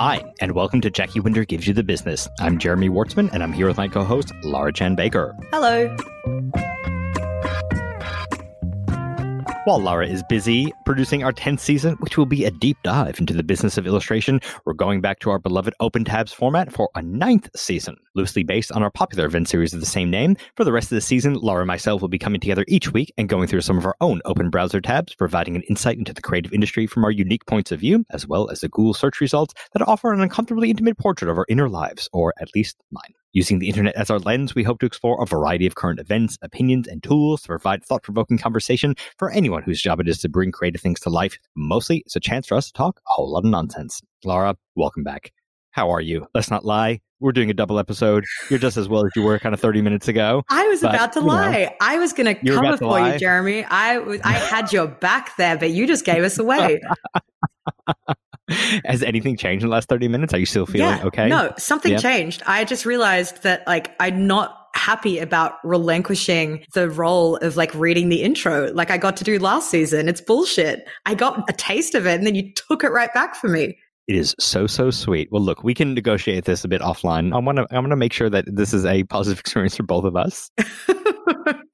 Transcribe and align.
Hi, 0.00 0.22
and 0.38 0.52
welcome 0.52 0.80
to 0.82 0.90
Jacky 0.90 1.18
Winter 1.18 1.44
Gives 1.44 1.66
You 1.66 1.74
the 1.74 1.82
Business. 1.82 2.28
I'm 2.38 2.58
Jeremy 2.58 2.88
Wortsman, 2.88 3.30
and 3.32 3.42
I'm 3.42 3.52
here 3.52 3.66
with 3.66 3.78
my 3.78 3.88
co 3.88 4.04
host, 4.04 4.32
Laura 4.44 4.72
Chan 4.72 4.94
Baker. 4.94 5.36
Hello. 5.50 5.96
While 9.64 9.80
Laura 9.80 10.06
is 10.06 10.22
busy 10.28 10.72
producing 10.86 11.24
our 11.24 11.32
10th 11.32 11.60
season, 11.60 11.96
which 11.96 12.16
will 12.16 12.26
be 12.26 12.44
a 12.44 12.50
deep 12.50 12.78
dive 12.84 13.20
into 13.20 13.34
the 13.34 13.42
business 13.42 13.76
of 13.76 13.86
illustration, 13.86 14.40
we're 14.64 14.72
going 14.72 15.00
back 15.02 15.18
to 15.20 15.30
our 15.30 15.38
beloved 15.38 15.74
Open 15.80 16.04
Tabs 16.04 16.32
format 16.32 16.72
for 16.72 16.88
a 16.94 17.02
ninth 17.02 17.50
season, 17.54 17.96
loosely 18.14 18.44
based 18.44 18.72
on 18.72 18.82
our 18.82 18.90
popular 18.90 19.26
event 19.26 19.48
series 19.48 19.74
of 19.74 19.80
the 19.80 19.86
same 19.86 20.10
name. 20.10 20.36
For 20.56 20.64
the 20.64 20.72
rest 20.72 20.90
of 20.90 20.96
the 20.96 21.02
season, 21.02 21.34
Laura 21.34 21.62
and 21.62 21.66
myself 21.66 22.00
will 22.00 22.08
be 22.08 22.18
coming 22.18 22.40
together 22.40 22.64
each 22.66 22.92
week 22.92 23.12
and 23.18 23.28
going 23.28 23.46
through 23.46 23.60
some 23.60 23.76
of 23.76 23.84
our 23.84 23.96
own 24.00 24.22
open 24.24 24.48
browser 24.48 24.80
tabs, 24.80 25.14
providing 25.14 25.54
an 25.54 25.62
insight 25.62 25.98
into 25.98 26.14
the 26.14 26.22
creative 26.22 26.52
industry 26.52 26.86
from 26.86 27.04
our 27.04 27.10
unique 27.10 27.44
points 27.44 27.70
of 27.70 27.80
view, 27.80 28.06
as 28.10 28.26
well 28.26 28.48
as 28.48 28.60
the 28.60 28.68
Google 28.68 28.94
search 28.94 29.20
results 29.20 29.52
that 29.74 29.86
offer 29.86 30.12
an 30.12 30.20
uncomfortably 30.20 30.70
intimate 30.70 30.96
portrait 30.96 31.30
of 31.30 31.36
our 31.36 31.46
inner 31.48 31.68
lives, 31.68 32.08
or 32.12 32.32
at 32.40 32.48
least 32.54 32.76
mine. 32.90 33.12
Using 33.34 33.58
the 33.58 33.68
internet 33.68 33.94
as 33.94 34.08
our 34.08 34.18
lens, 34.18 34.54
we 34.54 34.62
hope 34.62 34.80
to 34.80 34.86
explore 34.86 35.22
a 35.22 35.26
variety 35.26 35.66
of 35.66 35.74
current 35.74 36.00
events, 36.00 36.38
opinions, 36.40 36.88
and 36.88 37.02
tools 37.02 37.42
to 37.42 37.48
provide 37.48 37.84
thought 37.84 38.02
provoking 38.02 38.38
conversation 38.38 38.94
for 39.18 39.30
anyone 39.30 39.62
whose 39.62 39.82
job 39.82 40.00
it 40.00 40.08
is 40.08 40.18
to 40.20 40.30
bring 40.30 40.50
creative 40.50 40.80
things 40.80 40.98
to 41.00 41.10
life. 41.10 41.38
Mostly, 41.54 41.98
it's 42.06 42.16
a 42.16 42.20
chance 42.20 42.46
for 42.46 42.56
us 42.56 42.68
to 42.68 42.72
talk 42.72 43.00
a 43.00 43.10
whole 43.10 43.30
lot 43.30 43.44
of 43.44 43.50
nonsense. 43.50 44.00
Laura, 44.24 44.56
welcome 44.76 45.04
back. 45.04 45.30
How 45.72 45.90
are 45.90 46.00
you? 46.00 46.26
Let's 46.32 46.50
not 46.50 46.64
lie. 46.64 47.00
We're 47.20 47.32
doing 47.32 47.50
a 47.50 47.54
double 47.54 47.78
episode. 47.78 48.24
You're 48.48 48.60
just 48.60 48.78
as 48.78 48.88
well 48.88 49.04
as 49.04 49.10
you 49.14 49.22
were 49.22 49.38
kind 49.38 49.54
of 49.54 49.60
30 49.60 49.82
minutes 49.82 50.08
ago. 50.08 50.42
I 50.48 50.66
was 50.68 50.80
but, 50.80 50.94
about 50.94 51.12
to 51.12 51.20
lie. 51.20 51.64
Know, 51.64 51.70
I 51.82 51.98
was 51.98 52.14
going 52.14 52.34
to 52.34 52.50
come 52.50 52.78
for 52.78 52.86
lie. 52.86 53.12
you, 53.12 53.18
Jeremy. 53.18 53.62
I 53.64 53.98
was, 53.98 54.22
I 54.22 54.32
had 54.32 54.72
your 54.72 54.86
back 54.86 55.36
there, 55.36 55.58
but 55.58 55.70
you 55.70 55.86
just 55.86 56.06
gave 56.06 56.22
us 56.22 56.38
away. 56.38 56.80
Has 58.84 59.02
anything 59.02 59.36
changed 59.36 59.62
in 59.62 59.68
the 59.68 59.74
last 59.74 59.88
30 59.88 60.08
minutes? 60.08 60.32
Are 60.32 60.38
you 60.38 60.46
still 60.46 60.66
feeling 60.66 60.88
yeah, 60.88 61.04
okay? 61.04 61.28
No, 61.28 61.52
something 61.58 61.92
yeah. 61.92 61.98
changed. 61.98 62.42
I 62.46 62.64
just 62.64 62.86
realized 62.86 63.42
that 63.42 63.66
like 63.66 63.94
I'm 64.00 64.26
not 64.26 64.54
happy 64.74 65.18
about 65.18 65.54
relinquishing 65.64 66.64
the 66.72 66.88
role 66.88 67.36
of 67.36 67.56
like 67.56 67.74
reading 67.74 68.10
the 68.10 68.22
intro 68.22 68.72
like 68.72 68.90
I 68.90 68.96
got 68.98 69.16
to 69.18 69.24
do 69.24 69.38
last 69.38 69.70
season. 69.70 70.08
It's 70.08 70.20
bullshit. 70.20 70.86
I 71.04 71.14
got 71.14 71.48
a 71.48 71.52
taste 71.52 71.94
of 71.94 72.06
it 72.06 72.14
and 72.14 72.26
then 72.26 72.34
you 72.34 72.52
took 72.54 72.84
it 72.84 72.90
right 72.90 73.12
back 73.12 73.34
from 73.34 73.52
me. 73.52 73.76
It 74.06 74.16
is 74.16 74.34
so 74.38 74.66
so 74.66 74.90
sweet. 74.90 75.28
Well, 75.30 75.42
look, 75.42 75.62
we 75.62 75.74
can 75.74 75.92
negotiate 75.92 76.46
this 76.46 76.64
a 76.64 76.68
bit 76.68 76.80
offline. 76.80 77.34
I 77.34 77.38
want 77.38 77.58
to 77.58 77.66
I 77.70 77.78
want 77.78 77.90
to 77.90 77.96
make 77.96 78.14
sure 78.14 78.30
that 78.30 78.46
this 78.46 78.72
is 78.72 78.86
a 78.86 79.04
positive 79.04 79.38
experience 79.40 79.76
for 79.76 79.82
both 79.82 80.04
of 80.04 80.16
us. 80.16 80.50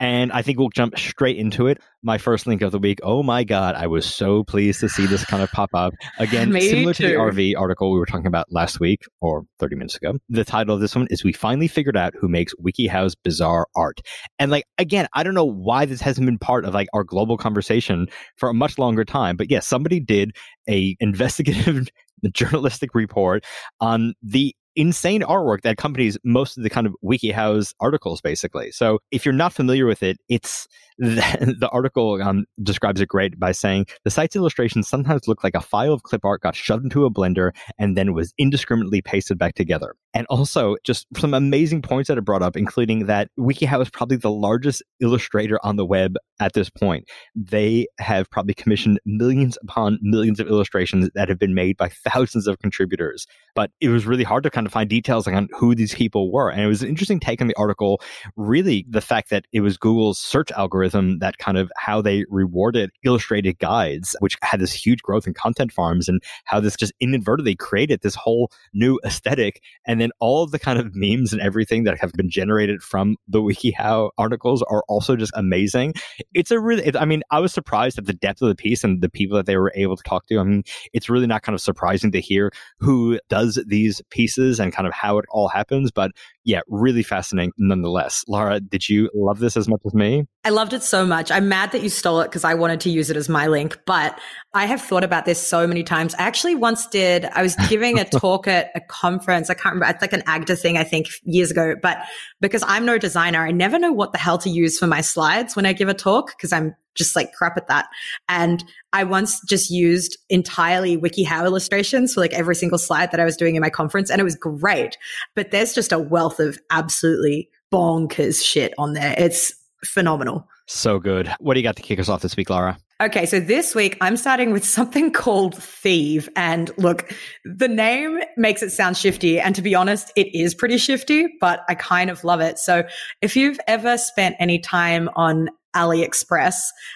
and 0.01 0.33
I 0.33 0.43
think 0.43 0.59
we'll 0.59 0.71
jump 0.71 0.99
straight 0.99 1.37
into 1.37 1.67
it. 1.67 1.79
My 2.03 2.19
first 2.19 2.47
link 2.47 2.63
of 2.63 2.73
the 2.73 2.79
week. 2.79 3.01
Oh 3.03 3.23
my 3.23 3.45
God, 3.45 3.75
I 3.75 3.87
was 3.87 4.05
so 4.05 4.45
pleased 4.45 4.81
to 4.81 4.89
see 4.89 5.07
this 5.07 5.25
kind 5.25 5.43
of 5.43 5.51
pop 5.51 5.71
up. 5.75 5.95
Again, 6.19 6.53
similar 6.61 6.93
too. 6.93 7.05
to 7.05 7.09
the 7.09 7.15
RV 7.15 7.55
article 7.59 7.93
we 7.93 7.99
were 7.99 8.07
talking 8.07 8.27
about 8.27 8.47
last 8.51 8.81
week 8.81 9.03
or 9.21 9.45
30 9.59 9.77
minutes 9.77 9.97
ago. 9.97 10.19
The 10.29 10.45
title 10.45 10.75
of 10.75 10.81
this 10.81 10.95
one 10.95 11.07
is 11.11 11.25
We 11.25 11.33
Finally 11.33 11.69
Figured 11.69 11.97
Out 11.97 12.15
Who 12.21 12.29
Makes 12.29 12.55
WikiHow's 12.57 13.15
Bizarre 13.15 13.67
Art. 13.75 14.01
And 14.39 14.51
like, 14.51 14.65
again, 14.79 15.07
I 15.15 15.23
don't 15.23 15.35
know 15.35 15.45
why 15.45 15.87
this 15.87 16.01
hasn't 16.01 16.27
been 16.27 16.39
part 16.39 16.65
of 16.65 16.75
like 16.75 16.89
our 16.93 17.05
global 17.05 17.37
conversation 17.37 18.07
for 18.37 18.49
a 18.49 18.55
much 18.55 18.79
longer 18.79 19.05
time. 19.05 19.37
But 19.37 19.51
yes, 19.51 19.57
yeah, 19.57 19.61
somebody 19.61 20.01
did 20.01 20.37
a 20.69 20.97
investigative 21.01 21.89
journalistic 22.33 22.95
report 22.95 23.45
on 23.81 24.15
the 24.23 24.55
insane 24.77 25.23
artwork 25.23 25.63
that 25.63 25.73
accompanies 25.73 26.19
most 26.25 26.57
of 26.57 26.63
the 26.63 26.71
kind 26.71 26.87
of 26.87 26.95
WikiHow's 27.05 27.75
articles, 27.81 28.21
basically. 28.21 28.71
So 28.71 28.99
if 29.11 29.25
you're 29.25 29.35
not 29.35 29.53
familiar 29.53 29.87
with 29.87 30.03
it, 30.03 30.19
it's 30.29 30.67
the, 30.99 31.57
the 31.59 31.69
article 31.71 32.23
um, 32.23 32.45
describes 32.63 33.01
it 33.01 33.09
great 33.09 33.39
by 33.39 33.51
saying 33.51 33.87
the 34.05 34.11
site's 34.11 34.37
illustrations 34.37 34.87
sometimes 34.89 35.27
look 35.27 35.43
like 35.43 35.57
a 35.57 35.61
file 35.61 35.93
of 35.93 36.05
clip 36.05 36.25
art 36.25 36.41
got 36.41 36.55
shoved 36.55 36.85
into 36.85 37.05
a 37.05 37.11
blender 37.11 37.51
and 37.79 37.97
then 37.97 38.13
was 38.15 38.33
indiscriminately 38.39 39.03
pasted 39.03 39.37
back 39.37 39.55
together. 39.55 39.97
And 40.15 40.25
also, 40.31 40.77
just 40.85 41.07
some 41.17 41.35
amazing 41.35 41.83
points 41.83 42.07
that 42.07 42.19
it 42.19 42.25
brought 42.25 42.43
up, 42.43 42.57
including 42.57 43.07
that 43.07 43.29
WikiHow 43.37 43.83
is 43.83 43.91
probably 43.91 44.17
the 44.17 44.31
largest 44.31 44.85
illustrator 45.01 45.59
on 45.65 45.75
the 45.75 45.85
web 45.85 46.15
at 46.39 46.53
this 46.53 46.71
point. 46.71 47.09
They 47.35 47.89
have 47.99 48.31
probably 48.31 48.55
commissioned 48.55 49.01
millions 49.05 49.59
upon 49.63 49.99
millions 50.01 50.39
of 50.39 50.47
illustrations 50.47 51.11
that 51.17 51.29
have 51.29 51.41
been 51.41 51.55
made 51.55 51.77
by 51.77 51.89
thousands 52.09 52.47
of 52.47 52.61
contributors. 52.61 53.27
But 53.57 53.73
it 53.81 53.89
was 53.89 54.07
really 54.07 54.25
hard 54.25 54.45
to 54.45 54.51
kind 54.51 54.64
of 54.67 54.73
find 54.73 54.89
details 54.89 55.27
on 55.27 55.49
who 55.53 55.75
these 55.75 55.95
people 55.95 56.33
were. 56.33 56.51
And 56.51 56.61
it 56.61 56.67
was 56.67 56.83
an 56.83 56.89
interesting 56.89 57.21
take 57.21 57.41
on 57.41 57.47
the 57.47 57.57
article, 57.57 58.01
really, 58.37 58.87
the 58.89 59.01
fact 59.01 59.31
that 59.31 59.47
it 59.53 59.61
was 59.61 59.77
Google's 59.77 60.19
search 60.19 60.51
algorithm 60.53 61.19
that 61.19 61.39
kind 61.39 61.59
of 61.59 61.71
how 61.77 62.01
they 62.01 62.25
rewarded 62.29 62.91
illustrated 63.05 63.59
guides, 63.59 64.17
which 64.21 64.37
had 64.43 64.61
this 64.61 64.73
huge 64.73 65.03
growth 65.03 65.27
in 65.27 65.35
content 65.35 65.73
farms, 65.73 66.09
and 66.09 66.23
how 66.45 66.61
this 66.61 66.77
just 66.77 66.93
inadvertently 67.01 67.55
created 67.55 68.01
this 68.03 68.15
whole 68.15 68.51
new 68.73 68.99
aesthetic. 69.05 69.63
And 69.87 70.01
then 70.01 70.11
all 70.21 70.43
of 70.43 70.51
the 70.51 70.59
kind 70.59 70.79
of 70.79 70.95
memes 70.95 71.33
and 71.33 71.41
everything 71.41 71.85
that 71.85 71.99
have 71.99 72.13
been 72.13 72.31
generated 72.31 72.83
from 72.83 73.17
the 73.29 73.41
WikiHow 73.41 74.11
articles 74.19 74.63
are 74.63 74.85
also 74.89 75.17
just 75.17 75.33
amazing. 75.35 75.95
It's 76.33 76.51
a 76.51 76.59
really, 76.61 76.85
it, 76.87 76.97
I 76.97 77.05
mean, 77.05 77.23
I 77.31 77.41
was 77.41 77.53
surprised 77.53 77.99
at 77.99 78.07
the 78.07 78.13
depth 78.13 78.43
of 78.43 78.49
the 78.49 78.55
piece 78.55 78.85
and 78.85 79.03
the 79.03 79.09
people 79.09 79.37
that 79.37 79.47
they 79.47 79.57
were 79.57 79.73
able 79.75 79.97
to 79.97 80.03
talk 80.03 80.27
to. 80.27 80.39
I 80.39 80.45
mean, 80.45 80.63
it's 80.93 81.09
really 81.09 81.27
not 81.27 81.43
kind 81.43 81.55
of 81.55 81.61
surprising 81.61 82.13
to 82.13 82.21
hear 82.21 82.51
who 82.79 83.19
does 83.29 83.63
these 83.67 84.03
pieces 84.11 84.54
and 84.59 84.73
kind 84.73 84.87
of 84.87 84.93
how 84.93 85.19
it 85.19 85.25
all 85.31 85.49
happens. 85.49 85.91
But 85.91 86.13
yeah, 86.45 86.61
really 86.69 87.03
fascinating 87.03 87.53
nonetheless. 87.57 88.25
Laura, 88.29 88.61
did 88.61 88.89
you 88.89 89.11
love 89.15 89.39
this 89.39 89.57
as 89.57 89.67
much 89.69 89.81
as 89.87 89.95
me? 89.95 90.27
I 90.45 90.51
loved 90.51 90.75
it 90.75 90.83
so 90.83 91.07
much. 91.07 91.31
I'm 91.31 91.49
mad 91.49 91.73
that 91.73 91.83
you 91.83 91.89
stole 91.89 92.21
it 92.21 92.27
because 92.27 92.45
I 92.45 92.55
wanted 92.55 92.81
to 92.81 92.91
use 92.91 93.09
it 93.11 93.17
as 93.17 93.29
my 93.29 93.47
link, 93.47 93.79
but 93.87 94.19
I 94.53 94.67
have 94.67 94.81
thought 94.81 95.05
about 95.05 95.25
this 95.25 95.45
so 95.45 95.67
many 95.67 95.83
times. 95.83 96.15
I 96.15 96.23
actually 96.23 96.55
once 96.55 96.87
did, 96.87 97.25
I 97.25 97.43
was 97.43 97.57
giving 97.69 97.99
a 97.99 98.05
talk 98.19 98.47
at 98.47 98.71
a 98.75 98.81
conference. 98.81 99.49
I 99.49 99.55
can't 99.55 99.75
remember. 99.75 99.91
It's 99.91 100.03
like 100.03 100.13
an 100.13 100.23
AGDA 100.23 100.59
thing, 100.59 100.77
I 100.77 100.85
think 100.85 101.09
years 101.23 101.51
ago, 101.51 101.75
but 101.81 101.99
because 102.41 102.63
I'm 102.67 102.85
no 102.85 102.99
designer, 102.99 103.41
I 103.41 103.51
never 103.51 103.79
know 103.79 103.93
what 103.93 104.13
the 104.13 104.19
hell 104.19 104.39
to 104.39 104.51
use 104.51 104.79
for 104.79 104.87
my 104.87 105.01
slides 105.01 105.57
when 105.57 105.65
I 105.65 105.73
give 105.73 105.89
a 105.89 105.95
talk 105.95 106.37
because 106.37 106.53
I'm 106.53 106.75
just 106.95 107.17
like 107.17 107.33
crap 107.33 107.57
at 107.57 107.69
that. 107.69 107.87
And 108.29 108.65
I 108.93 109.05
once 109.05 109.41
just 109.49 109.71
used 109.71 110.17
entirely 110.29 110.97
WikiHow 110.97 111.45
illustrations 111.45 112.15
for 112.15 112.21
like 112.21 112.33
every 112.33 112.55
single 112.55 112.79
slide 112.79 113.11
that 113.11 113.21
I 113.21 113.25
was 113.25 113.37
doing 113.37 113.57
in 113.57 113.61
my 113.61 113.71
conference. 113.71 114.11
And 114.11 114.21
it 114.21 114.25
was 114.25 114.37
great. 114.37 114.97
But 115.35 115.51
there's 115.51 115.75
just 115.75 115.93
a 115.93 115.99
wealth 115.99 116.34
of 116.41 116.59
absolutely 116.71 117.49
bonkers 117.73 118.45
shit 118.45 118.75
on 118.79 118.93
there. 118.93 119.15
It's 119.19 119.53
phenomenal. 119.85 120.49
So 120.67 120.99
good. 120.99 121.33
What 121.41 121.55
do 121.55 121.61
you 121.61 121.65
got 121.65 121.77
to 121.77 121.83
kick 121.83 121.99
us 121.99 122.09
off 122.09 122.23
this 122.23 122.37
week, 122.37 122.49
Laura? 122.49 122.79
Okay, 123.03 123.27
so 123.27 123.41
this 123.41 123.75
week 123.75 123.99
I'm 124.01 124.17
starting 124.17 124.53
with 124.53 124.65
something 124.65 125.11
called 125.13 125.61
Thieve. 125.63 126.29
And 126.37 126.71
look, 126.79 127.13
the 127.45 127.69
name 127.69 128.21
makes 128.37 128.63
it 128.63 128.71
sound 128.71 128.97
shifty. 128.97 129.41
And 129.41 129.55
to 129.57 129.63
be 129.63 129.75
honest, 129.75 130.13
it 130.17 130.35
is 130.35 130.55
pretty 130.55 130.79
shifty, 130.79 131.27
but 131.41 131.61
I 131.69 131.75
kind 131.75 132.09
of 132.09 132.25
love 132.25 132.41
it. 132.41 132.59
So 132.59 132.85
if 133.21 133.37
you've 133.37 133.59
ever 133.67 133.99
spent 133.99 134.37
any 134.39 134.59
time 134.59 135.11
on 135.17 135.51
AliExpress, 135.75 136.55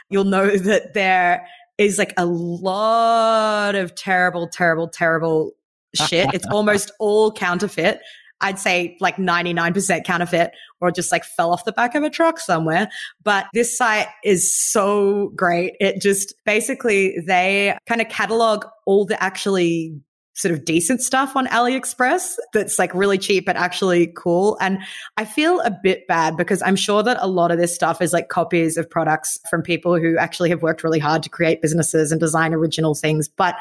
you'll 0.09 0.25
know 0.25 0.49
that 0.57 0.95
there 0.95 1.47
is 1.79 1.99
like 1.99 2.15
a 2.17 2.27
lot 2.27 3.75
of 3.75 3.95
terrible, 3.95 4.49
terrible, 4.49 4.89
terrible 4.89 5.53
shit. 5.95 6.33
it's 6.33 6.47
almost 6.47 6.91
all 7.01 7.33
counterfeit. 7.33 8.01
I'd 8.41 8.59
say 8.59 8.97
like 9.01 9.17
99% 9.17 10.05
counterfeit 10.05 10.53
or 10.81 10.91
just 10.91 11.11
like 11.11 11.25
fell 11.25 11.53
off 11.53 11.65
the 11.65 11.73
back 11.73 11.95
of 11.95 12.03
a 12.03 12.11
truck 12.11 12.39
somewhere. 12.39 12.89
But 13.23 13.47
this 13.53 13.77
site 13.77 14.09
is 14.25 14.55
so 14.55 15.33
great. 15.35 15.75
It 15.81 16.01
just 16.01 16.35
basically 16.45 17.19
they 17.27 17.77
kind 17.87 18.01
of 18.01 18.09
catalog 18.09 18.65
all 18.87 19.05
the 19.05 19.21
actually 19.23 20.01
sort 20.39 20.55
of 20.55 20.65
decent 20.65 21.03
stuff 21.03 21.35
on 21.35 21.49
AliExpress 21.49 22.37
that's 22.53 22.79
like 22.79 22.95
really 22.95 23.19
cheap 23.19 23.45
but 23.45 23.57
actually 23.57 24.13
cool. 24.17 24.57
And 24.61 24.79
I 25.17 25.25
feel 25.25 25.59
a 25.61 25.71
bit 25.83 26.07
bad 26.07 26.37
because 26.37 26.63
I'm 26.63 26.77
sure 26.77 27.03
that 27.03 27.17
a 27.21 27.27
lot 27.27 27.51
of 27.51 27.59
this 27.59 27.75
stuff 27.75 28.01
is 28.01 28.13
like 28.13 28.29
copies 28.29 28.77
of 28.77 28.89
products 28.89 29.37
from 29.51 29.63
people 29.63 29.99
who 29.99 30.17
actually 30.17 30.51
have 30.51 30.63
worked 30.63 30.85
really 30.85 31.01
hard 31.01 31.25
to 31.25 31.29
create 31.29 31.61
businesses 31.61 32.13
and 32.13 32.21
design 32.21 32.55
original 32.55 32.95
things. 32.95 33.27
But 33.27 33.57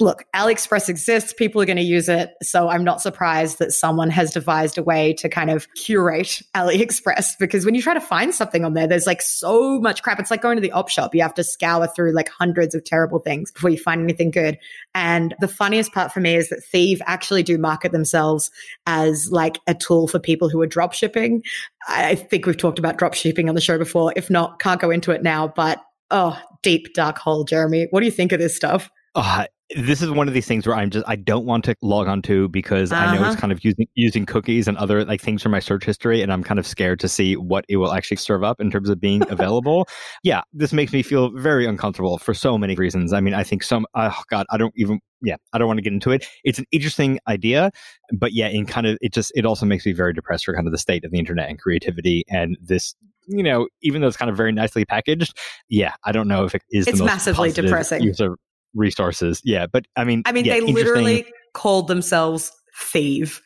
look, 0.00 0.24
AliExpress 0.34 0.88
exists. 0.88 1.32
People 1.32 1.60
are 1.60 1.64
going 1.64 1.76
to 1.76 1.82
use 1.82 2.08
it. 2.08 2.34
So 2.42 2.68
I'm 2.68 2.84
not 2.84 3.00
surprised 3.00 3.58
that 3.58 3.72
someone 3.72 4.10
has 4.10 4.32
devised 4.32 4.78
a 4.78 4.82
way 4.82 5.12
to 5.14 5.28
kind 5.28 5.50
of 5.50 5.72
curate 5.74 6.42
AliExpress 6.54 7.38
because 7.38 7.64
when 7.64 7.74
you 7.74 7.82
try 7.82 7.94
to 7.94 8.00
find 8.00 8.34
something 8.34 8.64
on 8.64 8.74
there, 8.74 8.86
there's 8.86 9.06
like 9.06 9.22
so 9.22 9.80
much 9.80 10.02
crap. 10.02 10.20
It's 10.20 10.30
like 10.30 10.42
going 10.42 10.56
to 10.56 10.60
the 10.60 10.72
op 10.72 10.88
shop. 10.88 11.14
You 11.14 11.22
have 11.22 11.34
to 11.34 11.44
scour 11.44 11.86
through 11.86 12.12
like 12.12 12.28
hundreds 12.28 12.74
of 12.74 12.84
terrible 12.84 13.18
things 13.18 13.50
before 13.50 13.70
you 13.70 13.78
find 13.78 14.02
anything 14.02 14.30
good. 14.30 14.58
And 14.94 15.34
the 15.40 15.48
funniest 15.48 15.92
part 15.92 16.12
for 16.12 16.20
me 16.20 16.36
is 16.36 16.48
that 16.50 16.64
Thieve 16.64 17.02
actually 17.06 17.42
do 17.42 17.58
market 17.58 17.92
themselves 17.92 18.50
as 18.86 19.30
like 19.30 19.58
a 19.66 19.74
tool 19.74 20.08
for 20.08 20.18
people 20.18 20.48
who 20.48 20.60
are 20.60 20.66
drop 20.66 20.92
shipping. 20.92 21.42
I 21.88 22.14
think 22.14 22.46
we've 22.46 22.56
talked 22.56 22.78
about 22.78 22.98
drop 22.98 23.14
shipping 23.14 23.48
on 23.48 23.54
the 23.54 23.60
show 23.60 23.78
before. 23.78 24.12
If 24.16 24.30
not, 24.30 24.60
can't 24.60 24.80
go 24.80 24.90
into 24.90 25.10
it 25.12 25.22
now, 25.22 25.48
but 25.48 25.82
oh, 26.10 26.40
deep 26.62 26.94
dark 26.94 27.18
hole, 27.18 27.44
Jeremy. 27.44 27.88
What 27.90 28.00
do 28.00 28.06
you 28.06 28.12
think 28.12 28.32
of 28.32 28.38
this 28.38 28.54
stuff? 28.54 28.90
Oh, 29.14 29.44
this 29.76 30.00
is 30.00 30.10
one 30.10 30.28
of 30.28 30.34
these 30.34 30.46
things 30.46 30.66
where 30.66 30.74
I'm 30.74 30.90
just 30.90 31.06
I 31.08 31.16
don't 31.16 31.44
want 31.44 31.64
to 31.66 31.76
log 31.82 32.08
on 32.08 32.22
to 32.22 32.48
because 32.48 32.90
uh-huh. 32.90 33.04
I 33.04 33.14
know 33.14 33.20
it's 33.20 33.32
uh-huh. 33.32 33.40
kind 33.40 33.52
of 33.52 33.64
using 33.64 33.86
using 33.94 34.24
cookies 34.24 34.66
and 34.66 34.76
other 34.78 35.04
like 35.04 35.20
things 35.20 35.42
from 35.42 35.52
my 35.52 35.60
search 35.60 35.84
history, 35.84 36.22
and 36.22 36.32
I'm 36.32 36.42
kind 36.42 36.58
of 36.58 36.66
scared 36.66 37.00
to 37.00 37.08
see 37.08 37.36
what 37.36 37.64
it 37.68 37.76
will 37.76 37.92
actually 37.92 38.16
serve 38.16 38.42
up 38.42 38.60
in 38.60 38.70
terms 38.70 38.88
of 38.88 39.00
being 39.00 39.22
available. 39.30 39.86
yeah, 40.22 40.42
this 40.52 40.72
makes 40.72 40.92
me 40.92 41.02
feel 41.02 41.30
very 41.30 41.66
uncomfortable 41.66 42.18
for 42.18 42.32
so 42.32 42.56
many 42.56 42.74
reasons. 42.74 43.12
I 43.12 43.20
mean, 43.20 43.34
I 43.34 43.44
think 43.44 43.62
some 43.62 43.86
oh 43.94 44.22
god, 44.30 44.46
I 44.50 44.56
don't 44.56 44.72
even 44.76 45.00
yeah, 45.20 45.36
I 45.52 45.58
don't 45.58 45.66
want 45.66 45.78
to 45.78 45.82
get 45.82 45.92
into 45.92 46.12
it. 46.12 46.26
It's 46.44 46.58
an 46.58 46.66
interesting 46.72 47.18
idea, 47.28 47.70
but 48.12 48.32
yeah, 48.32 48.48
in 48.48 48.64
kind 48.64 48.86
of 48.86 48.96
it 49.00 49.12
just 49.12 49.32
it 49.34 49.44
also 49.44 49.66
makes 49.66 49.84
me 49.84 49.92
very 49.92 50.14
depressed 50.14 50.46
for 50.46 50.54
kind 50.54 50.66
of 50.66 50.72
the 50.72 50.78
state 50.78 51.04
of 51.04 51.10
the 51.10 51.18
internet 51.18 51.50
and 51.50 51.58
creativity 51.58 52.24
and 52.28 52.56
this 52.60 52.94
you 53.30 53.42
know, 53.42 53.68
even 53.82 54.00
though 54.00 54.08
it's 54.08 54.16
kind 54.16 54.30
of 54.30 54.38
very 54.38 54.52
nicely 54.52 54.86
packaged, 54.86 55.36
yeah, 55.68 55.92
I 56.04 56.12
don't 56.12 56.28
know 56.28 56.46
if 56.46 56.54
it 56.54 56.62
is. 56.70 56.86
It's 56.86 57.02
massively 57.02 57.52
depressing. 57.52 58.02
Use 58.02 58.20
of 58.20 58.38
resources. 58.74 59.40
Yeah, 59.44 59.66
but 59.66 59.86
I 59.96 60.04
mean, 60.04 60.22
I 60.26 60.32
mean, 60.32 60.44
yeah, 60.44 60.54
they 60.54 60.60
literally 60.60 61.26
called 61.54 61.88
themselves 61.88 62.52
Thieve. 62.76 63.40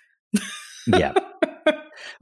yeah. 0.86 1.12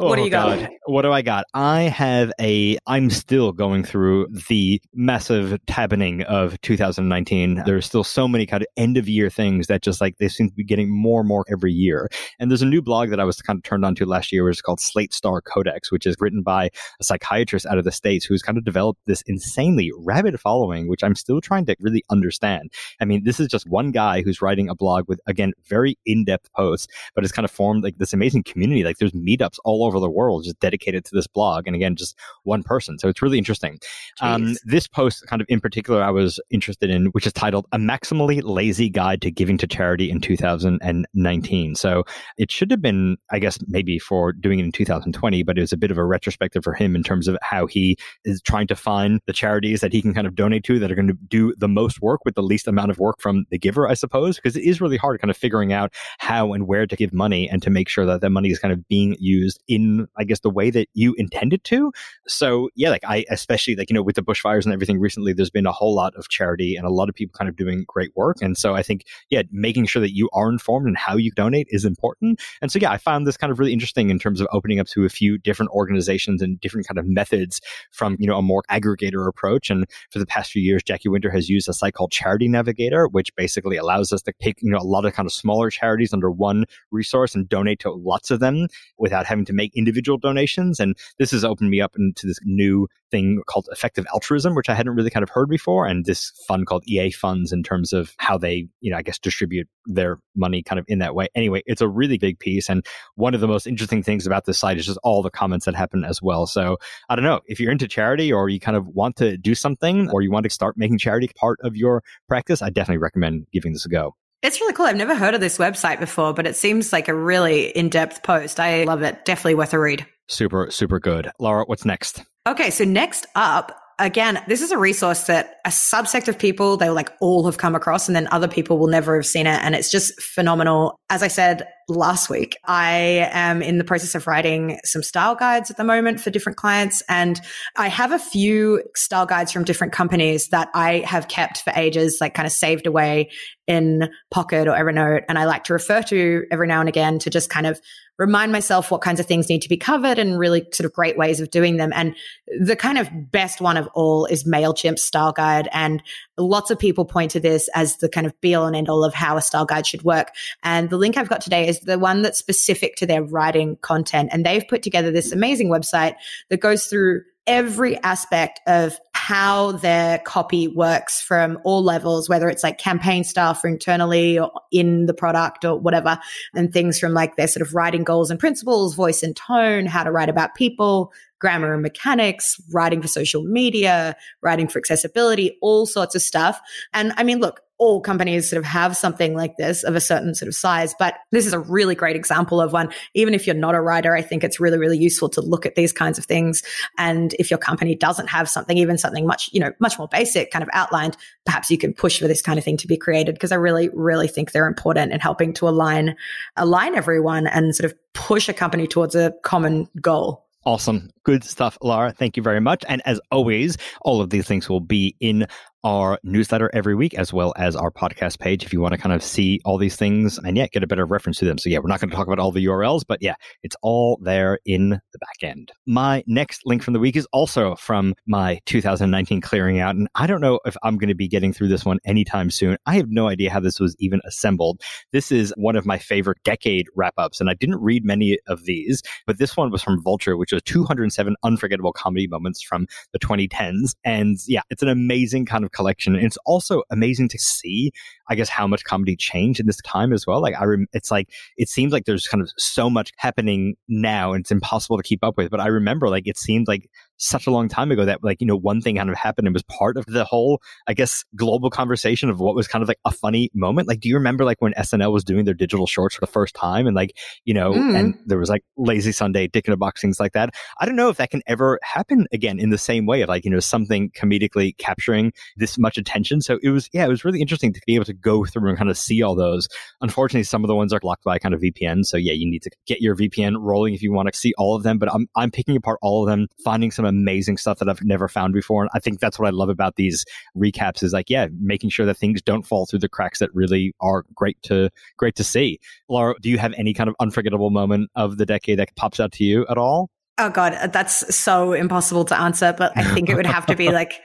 What 0.00 0.16
do 0.16 0.22
oh, 0.22 0.24
you 0.24 0.30
got? 0.30 0.70
What 0.86 1.02
do 1.02 1.12
I 1.12 1.20
got? 1.22 1.44
I 1.52 1.82
have 1.82 2.32
a. 2.40 2.78
I'm 2.86 3.10
still 3.10 3.52
going 3.52 3.84
through 3.84 4.28
the 4.48 4.80
massive 4.94 5.58
tabbing 5.66 6.22
of 6.22 6.60
2019. 6.62 7.62
There's 7.66 7.84
still 7.84 8.02
so 8.02 8.26
many 8.26 8.46
kind 8.46 8.62
of 8.62 8.66
end 8.76 8.96
of 8.96 9.08
year 9.08 9.28
things 9.28 9.66
that 9.66 9.82
just 9.82 10.00
like 10.00 10.16
they 10.18 10.28
seem 10.28 10.48
to 10.48 10.54
be 10.54 10.64
getting 10.64 10.90
more 10.90 11.20
and 11.20 11.28
more 11.28 11.44
every 11.52 11.72
year. 11.72 12.08
And 12.38 12.50
there's 12.50 12.62
a 12.62 12.66
new 12.66 12.80
blog 12.80 13.10
that 13.10 13.20
I 13.20 13.24
was 13.24 13.42
kind 13.42 13.58
of 13.58 13.62
turned 13.62 13.84
on 13.84 13.94
to 13.96 14.06
last 14.06 14.32
year, 14.32 14.44
which 14.44 14.56
is 14.56 14.62
called 14.62 14.80
Slate 14.80 15.12
Star 15.12 15.42
Codex, 15.42 15.92
which 15.92 16.06
is 16.06 16.16
written 16.18 16.42
by 16.42 16.70
a 17.00 17.04
psychiatrist 17.04 17.66
out 17.66 17.76
of 17.76 17.84
the 17.84 17.92
states 17.92 18.24
who's 18.24 18.42
kind 18.42 18.56
of 18.56 18.64
developed 18.64 19.00
this 19.06 19.22
insanely 19.26 19.90
rabid 19.98 20.40
following, 20.40 20.88
which 20.88 21.04
I'm 21.04 21.14
still 21.14 21.42
trying 21.42 21.66
to 21.66 21.76
really 21.78 22.04
understand. 22.10 22.72
I 23.00 23.04
mean, 23.04 23.24
this 23.24 23.38
is 23.38 23.48
just 23.48 23.68
one 23.68 23.90
guy 23.90 24.22
who's 24.22 24.40
writing 24.40 24.70
a 24.70 24.74
blog 24.74 25.08
with 25.08 25.20
again 25.26 25.52
very 25.68 25.98
in 26.06 26.24
depth 26.24 26.50
posts, 26.54 26.88
but 27.14 27.22
it's 27.22 27.32
kind 27.32 27.44
of 27.44 27.50
formed 27.50 27.84
like 27.84 27.98
this 27.98 28.14
amazing 28.14 28.44
community. 28.44 28.82
Like 28.82 28.96
there's 28.96 29.12
meetups 29.12 29.58
all 29.64 29.84
over 29.84 29.89
the 29.98 30.10
world 30.10 30.44
just 30.44 30.60
dedicated 30.60 31.04
to 31.06 31.14
this 31.14 31.26
blog. 31.26 31.66
And 31.66 31.74
again, 31.74 31.96
just 31.96 32.16
one 32.44 32.62
person. 32.62 32.98
So 32.98 33.08
it's 33.08 33.22
really 33.22 33.38
interesting. 33.38 33.78
Um, 34.20 34.54
this 34.64 34.86
post, 34.86 35.26
kind 35.26 35.40
of 35.40 35.46
in 35.48 35.60
particular, 35.60 36.02
I 36.02 36.10
was 36.10 36.38
interested 36.50 36.90
in, 36.90 37.06
which 37.06 37.26
is 37.26 37.32
titled 37.32 37.66
A 37.72 37.78
Maximally 37.78 38.42
Lazy 38.44 38.88
Guide 38.90 39.22
to 39.22 39.30
Giving 39.30 39.58
to 39.58 39.66
Charity 39.66 40.10
in 40.10 40.20
2019. 40.20 41.74
So 41.74 42.04
it 42.36 42.50
should 42.52 42.70
have 42.70 42.82
been, 42.82 43.16
I 43.30 43.38
guess, 43.38 43.58
maybe 43.66 43.98
for 43.98 44.32
doing 44.32 44.60
it 44.60 44.64
in 44.64 44.72
2020, 44.72 45.42
but 45.42 45.58
it 45.58 45.62
was 45.62 45.72
a 45.72 45.76
bit 45.76 45.90
of 45.90 45.98
a 45.98 46.04
retrospective 46.04 46.62
for 46.62 46.74
him 46.74 46.94
in 46.94 47.02
terms 47.02 47.26
of 47.26 47.38
how 47.42 47.66
he 47.66 47.96
is 48.24 48.42
trying 48.42 48.66
to 48.68 48.76
find 48.76 49.20
the 49.26 49.32
charities 49.32 49.80
that 49.80 49.92
he 49.92 50.02
can 50.02 50.14
kind 50.14 50.26
of 50.26 50.34
donate 50.34 50.64
to 50.64 50.78
that 50.78 50.92
are 50.92 50.94
going 50.94 51.08
to 51.08 51.18
do 51.28 51.54
the 51.56 51.68
most 51.68 52.02
work 52.02 52.20
with 52.24 52.34
the 52.34 52.42
least 52.42 52.68
amount 52.68 52.90
of 52.90 52.98
work 52.98 53.16
from 53.20 53.46
the 53.50 53.58
giver, 53.58 53.88
I 53.88 53.94
suppose, 53.94 54.36
because 54.36 54.56
it 54.56 54.64
is 54.64 54.80
really 54.80 54.96
hard 54.96 55.20
kind 55.20 55.30
of 55.30 55.36
figuring 55.36 55.72
out 55.72 55.94
how 56.18 56.52
and 56.52 56.66
where 56.66 56.86
to 56.86 56.96
give 56.96 57.12
money 57.12 57.48
and 57.48 57.62
to 57.62 57.70
make 57.70 57.88
sure 57.88 58.06
that 58.06 58.20
that 58.20 58.30
money 58.30 58.50
is 58.50 58.58
kind 58.58 58.72
of 58.72 58.86
being 58.88 59.16
used 59.18 59.62
in, 59.68 59.79
I 60.16 60.24
guess, 60.24 60.40
the 60.40 60.50
way 60.50 60.70
that 60.70 60.88
you 60.94 61.14
intended 61.18 61.64
to. 61.64 61.92
So 62.26 62.68
yeah, 62.74 62.90
like 62.90 63.04
I 63.06 63.24
especially 63.30 63.76
like, 63.76 63.90
you 63.90 63.94
know, 63.94 64.02
with 64.02 64.16
the 64.16 64.22
bushfires 64.22 64.64
and 64.64 64.72
everything 64.72 64.98
recently, 64.98 65.32
there's 65.32 65.50
been 65.50 65.66
a 65.66 65.72
whole 65.72 65.94
lot 65.94 66.14
of 66.16 66.28
charity 66.28 66.76
and 66.76 66.86
a 66.86 66.90
lot 66.90 67.08
of 67.08 67.14
people 67.14 67.34
kind 67.36 67.48
of 67.48 67.56
doing 67.56 67.84
great 67.86 68.10
work. 68.16 68.38
And 68.40 68.56
so 68.56 68.74
I 68.74 68.82
think, 68.82 69.04
yeah, 69.30 69.42
making 69.50 69.86
sure 69.86 70.00
that 70.00 70.14
you 70.14 70.28
are 70.32 70.48
informed 70.48 70.86
and 70.86 70.96
how 70.96 71.16
you 71.16 71.30
donate 71.32 71.66
is 71.70 71.84
important. 71.84 72.40
And 72.62 72.70
so 72.70 72.78
yeah, 72.80 72.90
I 72.90 72.98
found 72.98 73.26
this 73.26 73.36
kind 73.36 73.50
of 73.50 73.58
really 73.58 73.72
interesting 73.72 74.10
in 74.10 74.18
terms 74.18 74.40
of 74.40 74.48
opening 74.52 74.80
up 74.80 74.86
to 74.88 75.04
a 75.04 75.08
few 75.08 75.38
different 75.38 75.70
organizations 75.72 76.42
and 76.42 76.60
different 76.60 76.86
kind 76.86 76.98
of 76.98 77.06
methods 77.06 77.60
from, 77.90 78.16
you 78.18 78.26
know, 78.26 78.38
a 78.38 78.42
more 78.42 78.62
aggregator 78.70 79.28
approach. 79.28 79.70
And 79.70 79.86
for 80.10 80.18
the 80.18 80.26
past 80.26 80.52
few 80.52 80.62
years, 80.62 80.82
Jacky 80.82 81.08
Winter 81.08 81.30
has 81.30 81.48
used 81.48 81.68
a 81.68 81.72
site 81.72 81.94
called 81.94 82.12
Charity 82.12 82.48
Navigator, 82.48 83.08
which 83.08 83.34
basically 83.36 83.76
allows 83.76 84.12
us 84.12 84.22
to 84.22 84.32
pick, 84.40 84.60
you 84.62 84.70
know, 84.70 84.78
a 84.78 84.84
lot 84.84 85.04
of 85.04 85.12
kind 85.12 85.26
of 85.26 85.32
smaller 85.32 85.70
charities 85.70 86.12
under 86.12 86.30
one 86.30 86.64
resource 86.90 87.34
and 87.34 87.48
donate 87.48 87.80
to 87.80 87.90
lots 87.92 88.30
of 88.30 88.40
them 88.40 88.66
without 88.98 89.26
having 89.26 89.44
to 89.44 89.52
make 89.52 89.69
individual 89.74 90.18
donations. 90.18 90.80
And 90.80 90.96
this 91.18 91.30
has 91.30 91.44
opened 91.44 91.70
me 91.70 91.80
up 91.80 91.94
into 91.98 92.26
this 92.26 92.38
new 92.44 92.88
thing 93.10 93.42
called 93.46 93.68
effective 93.72 94.06
altruism, 94.12 94.54
which 94.54 94.68
I 94.68 94.74
hadn't 94.74 94.94
really 94.94 95.10
kind 95.10 95.22
of 95.22 95.30
heard 95.30 95.48
before. 95.48 95.86
And 95.86 96.04
this 96.04 96.32
fund 96.46 96.66
called 96.66 96.84
EA 96.86 97.10
funds 97.10 97.52
in 97.52 97.62
terms 97.62 97.92
of 97.92 98.14
how 98.18 98.38
they, 98.38 98.68
you 98.80 98.90
know, 98.90 98.96
I 98.96 99.02
guess 99.02 99.18
distribute 99.18 99.68
their 99.86 100.18
money 100.36 100.62
kind 100.62 100.78
of 100.78 100.84
in 100.88 100.98
that 101.00 101.14
way. 101.14 101.28
Anyway, 101.34 101.62
it's 101.66 101.80
a 101.80 101.88
really 101.88 102.18
big 102.18 102.38
piece. 102.38 102.68
And 102.68 102.84
one 103.16 103.34
of 103.34 103.40
the 103.40 103.48
most 103.48 103.66
interesting 103.66 104.02
things 104.02 104.26
about 104.26 104.44
this 104.44 104.58
site 104.58 104.78
is 104.78 104.86
just 104.86 104.98
all 105.02 105.22
the 105.22 105.30
comments 105.30 105.66
that 105.66 105.74
happen 105.74 106.04
as 106.04 106.22
well. 106.22 106.46
So 106.46 106.78
I 107.08 107.16
don't 107.16 107.24
know 107.24 107.40
if 107.46 107.60
you're 107.60 107.72
into 107.72 107.88
charity 107.88 108.32
or 108.32 108.48
you 108.48 108.60
kind 108.60 108.76
of 108.76 108.86
want 108.86 109.16
to 109.16 109.36
do 109.36 109.54
something 109.54 110.10
or 110.10 110.22
you 110.22 110.30
want 110.30 110.44
to 110.44 110.50
start 110.50 110.76
making 110.76 110.98
charity 110.98 111.30
part 111.36 111.58
of 111.62 111.76
your 111.76 112.02
practice, 112.28 112.62
I 112.62 112.70
definitely 112.70 112.98
recommend 112.98 113.46
giving 113.52 113.72
this 113.72 113.86
a 113.86 113.88
go. 113.88 114.14
It's 114.42 114.60
really 114.60 114.72
cool. 114.72 114.86
I've 114.86 114.96
never 114.96 115.14
heard 115.14 115.34
of 115.34 115.40
this 115.40 115.58
website 115.58 116.00
before, 116.00 116.32
but 116.32 116.46
it 116.46 116.56
seems 116.56 116.92
like 116.92 117.08
a 117.08 117.14
really 117.14 117.68
in 117.68 117.90
depth 117.90 118.22
post. 118.22 118.58
I 118.58 118.84
love 118.84 119.02
it. 119.02 119.24
Definitely 119.26 119.56
worth 119.56 119.74
a 119.74 119.78
read. 119.78 120.06
Super, 120.28 120.70
super 120.70 120.98
good. 120.98 121.30
Laura, 121.38 121.64
what's 121.66 121.84
next? 121.84 122.24
Okay, 122.48 122.70
so 122.70 122.84
next 122.84 123.26
up, 123.34 123.78
again, 123.98 124.42
this 124.48 124.62
is 124.62 124.70
a 124.70 124.78
resource 124.78 125.24
that 125.24 125.56
a 125.66 125.68
subset 125.68 126.26
of 126.26 126.38
people, 126.38 126.78
they 126.78 126.88
like 126.88 127.10
all 127.20 127.44
have 127.44 127.58
come 127.58 127.74
across 127.74 128.08
and 128.08 128.16
then 128.16 128.28
other 128.30 128.48
people 128.48 128.78
will 128.78 128.86
never 128.86 129.14
have 129.16 129.26
seen 129.26 129.46
it. 129.46 129.60
And 129.62 129.74
it's 129.74 129.90
just 129.90 130.18
phenomenal. 130.22 130.96
As 131.10 131.22
I 131.22 131.28
said 131.28 131.68
last 131.90 132.30
week, 132.30 132.56
I 132.64 133.28
am 133.32 133.62
in 133.62 133.78
the 133.78 133.84
process 133.84 134.14
of 134.14 134.26
writing 134.26 134.78
some 134.84 135.02
style 135.02 135.34
guides 135.34 135.70
at 135.70 135.76
the 135.76 135.84
moment 135.84 136.20
for 136.20 136.30
different 136.30 136.56
clients. 136.56 137.02
And 137.08 137.40
I 137.76 137.88
have 137.88 138.12
a 138.12 138.18
few 138.18 138.82
style 138.94 139.26
guides 139.26 139.52
from 139.52 139.64
different 139.64 139.92
companies 139.92 140.48
that 140.48 140.68
I 140.74 141.00
have 141.00 141.28
kept 141.28 141.62
for 141.62 141.72
ages, 141.76 142.18
like 142.20 142.34
kind 142.34 142.46
of 142.46 142.52
saved 142.52 142.86
away 142.86 143.30
in 143.66 144.08
Pocket 144.30 144.68
or 144.68 144.72
Evernote. 144.72 145.24
And 145.28 145.38
I 145.38 145.44
like 145.44 145.64
to 145.64 145.72
refer 145.72 146.02
to 146.04 146.44
every 146.50 146.66
now 146.66 146.80
and 146.80 146.88
again 146.88 147.18
to 147.20 147.30
just 147.30 147.50
kind 147.50 147.66
of 147.66 147.80
remind 148.18 148.52
myself 148.52 148.90
what 148.90 149.00
kinds 149.00 149.18
of 149.18 149.26
things 149.26 149.48
need 149.48 149.62
to 149.62 149.68
be 149.68 149.78
covered 149.78 150.18
and 150.18 150.38
really 150.38 150.66
sort 150.72 150.84
of 150.84 150.92
great 150.92 151.16
ways 151.16 151.40
of 151.40 151.50
doing 151.50 151.78
them. 151.78 151.90
And 151.94 152.14
the 152.60 152.76
kind 152.76 152.98
of 152.98 153.08
best 153.32 153.62
one 153.62 153.78
of 153.78 153.88
all 153.94 154.26
is 154.26 154.44
MailChimp's 154.44 155.02
style 155.02 155.32
guide. 155.32 155.68
And 155.72 156.02
lots 156.40 156.70
of 156.70 156.78
people 156.78 157.04
point 157.04 157.30
to 157.32 157.40
this 157.40 157.68
as 157.74 157.96
the 157.98 158.08
kind 158.08 158.26
of 158.26 158.38
be 158.40 158.54
all 158.54 158.66
and 158.66 158.76
end 158.76 158.88
all 158.88 159.04
of 159.04 159.14
how 159.14 159.36
a 159.36 159.42
style 159.42 159.64
guide 159.64 159.86
should 159.86 160.02
work. 160.02 160.28
And 160.62 160.90
the 160.90 160.96
link 160.96 161.16
I've 161.16 161.28
got 161.28 161.40
today 161.40 161.68
is 161.68 161.80
the 161.80 161.98
one 161.98 162.22
that's 162.22 162.38
specific 162.38 162.96
to 162.96 163.06
their 163.06 163.22
writing 163.22 163.76
content. 163.82 164.30
And 164.32 164.44
they've 164.44 164.66
put 164.66 164.82
together 164.82 165.10
this 165.10 165.32
amazing 165.32 165.68
website 165.68 166.14
that 166.48 166.60
goes 166.60 166.86
through 166.86 167.22
every 167.50 168.00
aspect 168.04 168.60
of 168.68 168.96
how 169.12 169.72
their 169.72 170.18
copy 170.18 170.68
works 170.68 171.20
from 171.20 171.58
all 171.64 171.82
levels, 171.82 172.28
whether 172.28 172.48
it's 172.48 172.62
like 172.62 172.78
campaign 172.78 173.24
stuff 173.24 173.64
or 173.64 173.68
internally 173.68 174.38
or 174.38 174.52
in 174.70 175.06
the 175.06 175.12
product 175.12 175.64
or 175.64 175.76
whatever, 175.76 176.16
and 176.54 176.72
things 176.72 176.96
from 176.96 177.12
like 177.12 177.34
their 177.34 177.48
sort 177.48 177.66
of 177.66 177.74
writing 177.74 178.04
goals 178.04 178.30
and 178.30 178.38
principles, 178.38 178.94
voice 178.94 179.24
and 179.24 179.34
tone, 179.34 179.84
how 179.84 180.04
to 180.04 180.12
write 180.12 180.28
about 180.28 180.54
people, 180.54 181.12
grammar 181.40 181.72
and 181.72 181.82
mechanics, 181.82 182.56
writing 182.72 183.02
for 183.02 183.08
social 183.08 183.42
media, 183.42 184.14
writing 184.42 184.68
for 184.68 184.78
accessibility, 184.78 185.58
all 185.60 185.86
sorts 185.86 186.14
of 186.14 186.22
stuff. 186.22 186.60
And 186.92 187.12
I 187.16 187.24
mean, 187.24 187.40
look, 187.40 187.62
all 187.80 187.98
companies 188.02 188.48
sort 188.48 188.58
of 188.58 188.64
have 188.64 188.94
something 188.94 189.34
like 189.34 189.56
this 189.56 189.82
of 189.82 189.96
a 189.96 190.00
certain 190.00 190.34
sort 190.34 190.48
of 190.48 190.54
size. 190.54 190.94
But 190.98 191.14
this 191.32 191.46
is 191.46 191.54
a 191.54 191.58
really 191.58 191.94
great 191.94 192.14
example 192.14 192.60
of 192.60 192.74
one. 192.74 192.92
Even 193.14 193.32
if 193.32 193.46
you're 193.46 193.56
not 193.56 193.74
a 193.74 193.80
writer, 193.80 194.14
I 194.14 194.20
think 194.20 194.44
it's 194.44 194.60
really, 194.60 194.78
really 194.78 194.98
useful 194.98 195.30
to 195.30 195.40
look 195.40 195.64
at 195.64 195.76
these 195.76 195.90
kinds 195.90 196.18
of 196.18 196.26
things. 196.26 196.62
And 196.98 197.34
if 197.38 197.50
your 197.50 197.56
company 197.58 197.94
doesn't 197.94 198.28
have 198.28 198.50
something, 198.50 198.76
even 198.76 198.98
something 198.98 199.26
much, 199.26 199.48
you 199.52 199.60
know, 199.60 199.72
much 199.80 199.98
more 199.98 200.08
basic 200.08 200.50
kind 200.50 200.62
of 200.62 200.68
outlined, 200.74 201.16
perhaps 201.46 201.70
you 201.70 201.78
can 201.78 201.94
push 201.94 202.18
for 202.18 202.28
this 202.28 202.42
kind 202.42 202.58
of 202.58 202.64
thing 202.64 202.76
to 202.76 202.86
be 202.86 202.98
created 202.98 203.34
because 203.34 203.50
I 203.50 203.56
really, 203.56 203.88
really 203.94 204.28
think 204.28 204.52
they're 204.52 204.66
important 204.66 205.12
in 205.12 205.18
helping 205.18 205.54
to 205.54 205.66
align, 205.66 206.16
align 206.56 206.94
everyone 206.94 207.46
and 207.46 207.74
sort 207.74 207.90
of 207.90 207.96
push 208.12 208.46
a 208.50 208.52
company 208.52 208.86
towards 208.86 209.14
a 209.14 209.32
common 209.42 209.88
goal. 210.02 210.46
Awesome. 210.66 211.08
Good 211.24 211.42
stuff, 211.42 211.78
Laura. 211.80 212.12
Thank 212.12 212.36
you 212.36 212.42
very 212.42 212.60
much. 212.60 212.84
And 212.86 213.00
as 213.06 213.18
always, 213.30 213.78
all 214.02 214.20
of 214.20 214.28
these 214.28 214.46
things 214.46 214.68
will 214.68 214.80
be 214.80 215.16
in 215.18 215.46
our 215.84 216.18
newsletter 216.22 216.70
every 216.72 216.94
week, 216.94 217.14
as 217.14 217.32
well 217.32 217.52
as 217.56 217.74
our 217.76 217.90
podcast 217.90 218.38
page 218.38 218.64
if 218.64 218.72
you 218.72 218.80
want 218.80 218.92
to 218.92 218.98
kind 218.98 219.12
of 219.14 219.22
see 219.22 219.60
all 219.64 219.78
these 219.78 219.96
things 219.96 220.38
and 220.38 220.56
yet 220.56 220.70
get 220.72 220.82
a 220.82 220.86
better 220.86 221.06
reference 221.06 221.38
to 221.38 221.44
them. 221.44 221.58
So, 221.58 221.70
yeah, 221.70 221.78
we're 221.78 221.88
not 221.88 222.00
going 222.00 222.10
to 222.10 222.16
talk 222.16 222.26
about 222.26 222.38
all 222.38 222.52
the 222.52 222.64
URLs, 222.66 223.02
but 223.06 223.20
yeah, 223.22 223.34
it's 223.62 223.76
all 223.82 224.18
there 224.22 224.58
in 224.64 224.90
the 224.90 225.18
back 225.18 225.42
end. 225.42 225.72
My 225.86 226.22
next 226.26 226.62
link 226.64 226.82
from 226.82 226.94
the 226.94 227.00
week 227.00 227.16
is 227.16 227.26
also 227.32 227.74
from 227.76 228.14
my 228.26 228.60
2019 228.66 229.40
clearing 229.40 229.80
out. 229.80 229.94
And 229.94 230.08
I 230.14 230.26
don't 230.26 230.40
know 230.40 230.60
if 230.64 230.76
I'm 230.82 230.98
going 230.98 231.08
to 231.08 231.14
be 231.14 231.28
getting 231.28 231.52
through 231.52 231.68
this 231.68 231.84
one 231.84 231.98
anytime 232.04 232.50
soon. 232.50 232.76
I 232.86 232.96
have 232.96 233.08
no 233.08 233.28
idea 233.28 233.50
how 233.50 233.60
this 233.60 233.80
was 233.80 233.96
even 233.98 234.20
assembled. 234.24 234.80
This 235.12 235.32
is 235.32 235.52
one 235.56 235.76
of 235.76 235.86
my 235.86 235.98
favorite 235.98 236.38
decade 236.44 236.86
wrap 236.94 237.14
ups, 237.16 237.40
and 237.40 237.48
I 237.48 237.54
didn't 237.54 237.80
read 237.80 238.04
many 238.04 238.38
of 238.48 238.64
these, 238.64 239.02
but 239.26 239.38
this 239.38 239.56
one 239.56 239.70
was 239.70 239.82
from 239.82 240.02
Vulture, 240.02 240.36
which 240.36 240.52
was 240.52 240.62
207 240.62 241.36
unforgettable 241.42 241.92
comedy 241.92 242.26
moments 242.26 242.62
from 242.62 242.86
the 243.12 243.18
2010s. 243.18 243.94
And 244.04 244.38
yeah, 244.46 244.62
it's 244.70 244.82
an 244.82 244.88
amazing 244.88 245.46
kind 245.46 245.64
of 245.64 245.69
collection. 245.72 246.14
And 246.14 246.24
it's 246.24 246.38
also 246.46 246.82
amazing 246.90 247.28
to 247.30 247.38
see, 247.38 247.92
I 248.28 248.34
guess, 248.34 248.48
how 248.48 248.66
much 248.66 248.84
comedy 248.84 249.16
changed 249.16 249.60
in 249.60 249.66
this 249.66 249.80
time 249.82 250.12
as 250.12 250.26
well. 250.26 250.40
Like 250.40 250.54
I, 250.60 250.64
rem- 250.64 250.88
it's 250.92 251.10
like 251.10 251.30
it 251.56 251.68
seems 251.68 251.92
like 251.92 252.04
there's 252.04 252.26
kind 252.26 252.42
of 252.42 252.50
so 252.56 252.90
much 252.90 253.12
happening 253.16 253.76
now, 253.88 254.32
and 254.32 254.42
it's 254.42 254.50
impossible 254.50 254.96
to 254.96 255.02
keep 255.02 255.24
up 255.24 255.36
with. 255.36 255.50
But 255.50 255.60
I 255.60 255.66
remember, 255.66 256.08
like, 256.08 256.26
it 256.26 256.38
seemed 256.38 256.68
like 256.68 256.88
such 257.20 257.46
a 257.46 257.50
long 257.50 257.68
time 257.68 257.90
ago 257.90 258.04
that 258.04 258.24
like, 258.24 258.40
you 258.40 258.46
know, 258.46 258.56
one 258.56 258.80
thing 258.80 258.96
kind 258.96 259.10
of 259.10 259.16
happened 259.16 259.46
and 259.46 259.54
was 259.54 259.62
part 259.64 259.96
of 259.96 260.06
the 260.06 260.24
whole, 260.24 260.60
I 260.86 260.94
guess, 260.94 261.22
global 261.36 261.70
conversation 261.70 262.30
of 262.30 262.40
what 262.40 262.54
was 262.54 262.66
kind 262.66 262.82
of 262.82 262.88
like 262.88 262.98
a 263.04 263.10
funny 263.10 263.50
moment. 263.54 263.88
Like, 263.88 264.00
do 264.00 264.08
you 264.08 264.14
remember 264.14 264.44
like 264.44 264.60
when 264.60 264.72
SNL 264.72 265.12
was 265.12 265.22
doing 265.22 265.44
their 265.44 265.54
digital 265.54 265.86
shorts 265.86 266.14
for 266.14 266.20
the 266.20 266.26
first 266.26 266.54
time 266.54 266.86
and 266.86 266.96
like, 266.96 267.16
you 267.44 267.52
know, 267.52 267.72
mm. 267.72 267.94
and 267.94 268.18
there 268.26 268.38
was 268.38 268.48
like 268.48 268.64
Lazy 268.76 269.12
Sunday, 269.12 269.46
Dick 269.46 269.66
in 269.66 269.74
a 269.74 269.76
Box, 269.76 270.00
things 270.00 270.18
like 270.18 270.32
that. 270.32 270.54
I 270.80 270.86
don't 270.86 270.96
know 270.96 271.10
if 271.10 271.18
that 271.18 271.30
can 271.30 271.42
ever 271.46 271.78
happen 271.82 272.26
again 272.32 272.58
in 272.58 272.70
the 272.70 272.78
same 272.78 273.04
way 273.04 273.20
of 273.20 273.28
like, 273.28 273.44
you 273.44 273.50
know, 273.50 273.60
something 273.60 274.10
comedically 274.10 274.76
capturing 274.78 275.32
this 275.56 275.78
much 275.78 275.98
attention. 275.98 276.40
So 276.40 276.58
it 276.62 276.70
was, 276.70 276.88
yeah, 276.92 277.04
it 277.04 277.08
was 277.08 277.24
really 277.24 277.40
interesting 277.40 277.72
to 277.74 277.80
be 277.86 277.96
able 277.96 278.06
to 278.06 278.14
go 278.14 278.46
through 278.46 278.68
and 278.70 278.78
kind 278.78 278.90
of 278.90 278.96
see 278.96 279.22
all 279.22 279.34
those. 279.34 279.68
Unfortunately, 280.00 280.44
some 280.44 280.64
of 280.64 280.68
the 280.68 280.74
ones 280.74 280.92
are 280.92 281.00
blocked 281.00 281.24
by 281.24 281.38
kind 281.38 281.54
of 281.54 281.60
VPN. 281.60 282.06
So 282.06 282.16
yeah, 282.16 282.32
you 282.32 282.50
need 282.50 282.62
to 282.62 282.70
get 282.86 283.02
your 283.02 283.14
VPN 283.14 283.56
rolling 283.58 283.92
if 283.92 284.02
you 284.02 284.12
want 284.12 284.32
to 284.32 284.38
see 284.38 284.54
all 284.56 284.74
of 284.74 284.84
them. 284.84 284.98
But 284.98 285.12
I'm, 285.12 285.28
I'm 285.36 285.50
picking 285.50 285.76
apart 285.76 285.98
all 286.00 286.22
of 286.22 286.30
them, 286.30 286.48
finding 286.64 286.90
some 286.90 287.09
amazing 287.10 287.58
stuff 287.58 287.78
that 287.78 287.88
I've 287.88 288.02
never 288.02 288.28
found 288.28 288.54
before. 288.54 288.82
And 288.82 288.90
I 288.94 288.98
think 288.98 289.20
that's 289.20 289.38
what 289.38 289.46
I 289.46 289.50
love 289.50 289.68
about 289.68 289.96
these 289.96 290.24
recaps 290.56 291.02
is 291.02 291.12
like, 291.12 291.28
yeah, 291.28 291.48
making 291.60 291.90
sure 291.90 292.06
that 292.06 292.16
things 292.16 292.40
don't 292.40 292.66
fall 292.66 292.86
through 292.86 293.00
the 293.00 293.08
cracks 293.08 293.38
that 293.40 293.54
really 293.54 293.92
are 294.00 294.24
great 294.34 294.60
to, 294.62 294.90
great 295.18 295.36
to 295.36 295.44
see. 295.44 295.78
Laura, 296.08 296.34
do 296.40 296.48
you 296.48 296.58
have 296.58 296.72
any 296.78 296.94
kind 296.94 297.08
of 297.08 297.16
unforgettable 297.20 297.70
moment 297.70 298.10
of 298.14 298.38
the 298.38 298.46
decade 298.46 298.78
that 298.78 298.94
pops 298.96 299.20
out 299.20 299.32
to 299.32 299.44
you 299.44 299.66
at 299.68 299.76
all? 299.76 300.08
Oh 300.38 300.48
God, 300.48 300.90
that's 300.92 301.34
so 301.34 301.74
impossible 301.74 302.24
to 302.24 302.40
answer, 302.40 302.74
but 302.76 302.96
I 302.96 303.04
think 303.12 303.28
it 303.28 303.34
would 303.34 303.46
have 303.46 303.66
to 303.66 303.76
be 303.76 303.90
like 303.90 304.20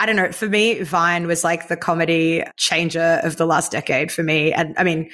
I 0.00 0.06
don't 0.06 0.16
know. 0.16 0.32
For 0.32 0.48
me, 0.48 0.80
Vine 0.80 1.26
was 1.26 1.44
like 1.44 1.68
the 1.68 1.76
comedy 1.76 2.42
changer 2.56 3.20
of 3.22 3.36
the 3.36 3.44
last 3.44 3.70
decade 3.70 4.10
for 4.10 4.22
me. 4.22 4.50
And 4.50 4.74
I 4.78 4.82
mean, 4.82 5.10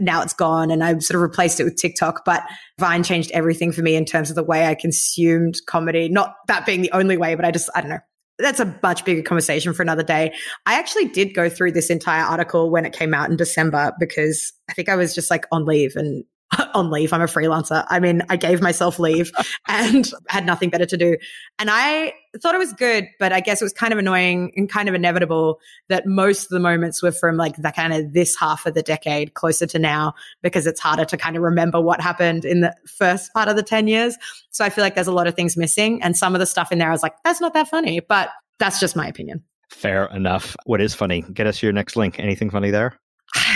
now 0.00 0.22
it's 0.22 0.34
gone 0.34 0.70
and 0.70 0.82
I've 0.82 1.02
sort 1.02 1.16
of 1.16 1.22
replaced 1.22 1.60
it 1.60 1.64
with 1.64 1.76
TikTok, 1.76 2.24
but 2.24 2.42
Vine 2.78 3.02
changed 3.02 3.30
everything 3.32 3.72
for 3.72 3.82
me 3.82 3.96
in 3.96 4.04
terms 4.04 4.30
of 4.30 4.36
the 4.36 4.42
way 4.42 4.66
I 4.66 4.74
consumed 4.74 5.58
comedy. 5.66 6.08
Not 6.08 6.34
that 6.48 6.66
being 6.66 6.82
the 6.82 6.92
only 6.92 7.16
way, 7.16 7.34
but 7.34 7.44
I 7.44 7.50
just, 7.50 7.68
I 7.74 7.80
don't 7.80 7.90
know. 7.90 8.00
That's 8.38 8.60
a 8.60 8.78
much 8.82 9.04
bigger 9.04 9.22
conversation 9.22 9.74
for 9.74 9.82
another 9.82 10.02
day. 10.02 10.32
I 10.64 10.78
actually 10.78 11.08
did 11.08 11.34
go 11.34 11.50
through 11.50 11.72
this 11.72 11.90
entire 11.90 12.24
article 12.24 12.70
when 12.70 12.86
it 12.86 12.94
came 12.94 13.12
out 13.12 13.30
in 13.30 13.36
December 13.36 13.92
because 13.98 14.52
I 14.68 14.72
think 14.72 14.88
I 14.88 14.96
was 14.96 15.14
just 15.14 15.30
like 15.30 15.46
on 15.52 15.66
leave 15.66 15.94
and 15.94 16.24
on 16.74 16.90
leave. 16.90 17.12
I'm 17.12 17.22
a 17.22 17.26
freelancer. 17.26 17.84
I 17.88 18.00
mean, 18.00 18.22
I 18.28 18.36
gave 18.36 18.60
myself 18.60 18.98
leave 18.98 19.30
and 19.68 20.10
had 20.28 20.46
nothing 20.46 20.70
better 20.70 20.86
to 20.86 20.96
do. 20.96 21.16
And 21.58 21.70
I 21.70 22.12
thought 22.40 22.54
it 22.54 22.58
was 22.58 22.72
good, 22.72 23.08
but 23.18 23.32
I 23.32 23.40
guess 23.40 23.60
it 23.60 23.64
was 23.64 23.72
kind 23.72 23.92
of 23.92 23.98
annoying 23.98 24.52
and 24.56 24.68
kind 24.68 24.88
of 24.88 24.94
inevitable 24.94 25.58
that 25.88 26.06
most 26.06 26.44
of 26.44 26.48
the 26.50 26.60
moments 26.60 27.02
were 27.02 27.12
from 27.12 27.36
like 27.36 27.56
the 27.56 27.70
kind 27.70 27.92
of 27.92 28.12
this 28.12 28.36
half 28.36 28.66
of 28.66 28.74
the 28.74 28.82
decade 28.82 29.34
closer 29.34 29.66
to 29.66 29.78
now 29.78 30.14
because 30.42 30.66
it's 30.66 30.80
harder 30.80 31.04
to 31.04 31.16
kind 31.16 31.36
of 31.36 31.42
remember 31.42 31.80
what 31.80 32.00
happened 32.00 32.44
in 32.44 32.60
the 32.60 32.74
first 32.86 33.32
part 33.32 33.48
of 33.48 33.56
the 33.56 33.62
10 33.62 33.88
years. 33.88 34.16
So 34.50 34.64
I 34.64 34.70
feel 34.70 34.82
like 34.82 34.94
there's 34.94 35.06
a 35.06 35.12
lot 35.12 35.26
of 35.26 35.34
things 35.34 35.56
missing. 35.56 36.02
And 36.02 36.16
some 36.16 36.34
of 36.34 36.40
the 36.40 36.46
stuff 36.46 36.72
in 36.72 36.78
there, 36.78 36.88
I 36.88 36.92
was 36.92 37.02
like, 37.02 37.14
that's 37.24 37.40
not 37.40 37.54
that 37.54 37.68
funny, 37.68 38.00
but 38.00 38.30
that's 38.58 38.80
just 38.80 38.96
my 38.96 39.06
opinion. 39.06 39.42
Fair 39.70 40.06
enough. 40.06 40.56
What 40.64 40.80
is 40.80 40.94
funny? 40.94 41.24
Get 41.32 41.46
us 41.46 41.62
your 41.62 41.72
next 41.72 41.96
link. 41.96 42.18
Anything 42.18 42.50
funny 42.50 42.70
there? 42.70 42.98